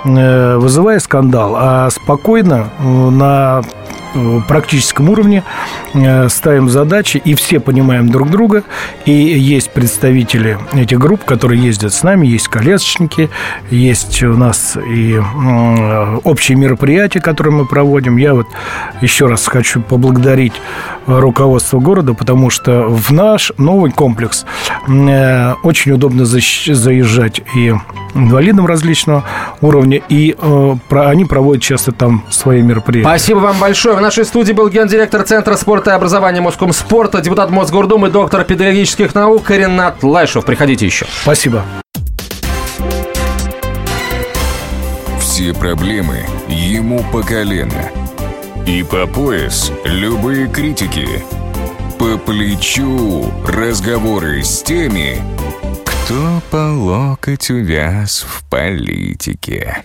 э, 0.04 0.56
вызывая 0.56 0.98
скандал, 0.98 1.54
а 1.56 1.90
спокойно 1.90 2.70
на 2.80 3.62
практическом 4.48 5.08
уровне 5.08 5.42
э, 5.94 6.28
ставим 6.28 6.68
задачи, 6.68 7.20
и 7.24 7.34
все 7.34 7.60
понимаем 7.60 8.08
друг 8.08 8.30
друга, 8.30 8.64
и 9.04 9.12
есть 9.12 9.70
представители 9.70 10.58
этих 10.72 10.98
групп, 10.98 11.24
которые 11.24 11.62
ездят 11.62 11.92
с 11.92 12.02
нами, 12.02 12.26
есть 12.26 12.48
колясочники, 12.48 13.30
есть 13.70 14.22
у 14.22 14.36
нас 14.36 14.76
и 14.76 15.20
общие 16.24 16.56
мероприятия, 16.56 17.20
которые 17.20 17.54
мы 17.54 17.66
проводим. 17.66 18.16
Я 18.16 18.34
вот 18.34 18.46
еще 19.00 19.26
раз 19.26 19.46
хочу 19.46 19.80
поблагодарить 19.80 20.54
руководство 21.06 21.78
города, 21.78 22.14
потому 22.14 22.50
что 22.50 22.82
в 22.88 23.10
наш 23.12 23.52
новый 23.58 23.90
комплекс 23.90 24.44
э, 24.88 25.54
очень 25.62 25.92
удобно 25.92 26.24
заезжать 26.24 27.42
и 27.54 27.74
инвалидам 28.14 28.66
различного 28.66 29.24
уровня, 29.60 30.00
и 30.08 30.36
э, 30.38 30.74
они 30.90 31.24
проводят 31.24 31.62
часто 31.62 31.92
там 31.92 32.24
свои 32.30 32.62
мероприятия. 32.62 33.08
Спасибо 33.08 33.38
вам 33.38 33.58
большое. 33.58 33.96
В 34.02 34.04
нашей 34.04 34.24
студии 34.24 34.52
был 34.52 34.68
гендиректор 34.68 35.22
Центра 35.22 35.54
спорта 35.54 35.92
и 35.92 35.94
образования 35.94 36.40
Москомспорта, 36.40 37.20
депутат 37.20 37.50
Мосгордумы, 37.50 38.10
доктор 38.10 38.42
педагогических 38.42 39.14
наук 39.14 39.48
Ренат 39.48 40.02
Лайшев. 40.02 40.44
Приходите 40.44 40.84
еще. 40.84 41.06
Спасибо. 41.22 41.62
Все 45.20 45.54
проблемы 45.54 46.26
ему 46.48 47.04
по 47.12 47.22
колено. 47.22 47.92
И 48.66 48.82
по 48.82 49.06
пояс 49.06 49.70
любые 49.84 50.48
критики. 50.48 51.06
По 51.96 52.18
плечу 52.18 53.32
разговоры 53.46 54.42
с 54.42 54.64
теми, 54.64 55.22
кто 55.84 56.42
по 56.50 56.72
локоть 56.72 57.50
увяз 57.50 58.26
в 58.28 58.42
политике. 58.50 59.84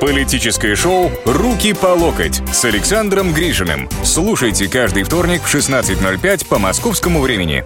Политическое 0.00 0.74
шоу 0.74 1.10
«Руки 1.24 1.72
по 1.72 1.88
локоть» 1.88 2.42
с 2.52 2.64
Александром 2.64 3.32
Гришиным. 3.32 3.88
Слушайте 4.02 4.68
каждый 4.68 5.02
вторник 5.02 5.42
в 5.42 5.54
16.05 5.54 6.46
по 6.46 6.58
московскому 6.58 7.20
времени. 7.20 7.64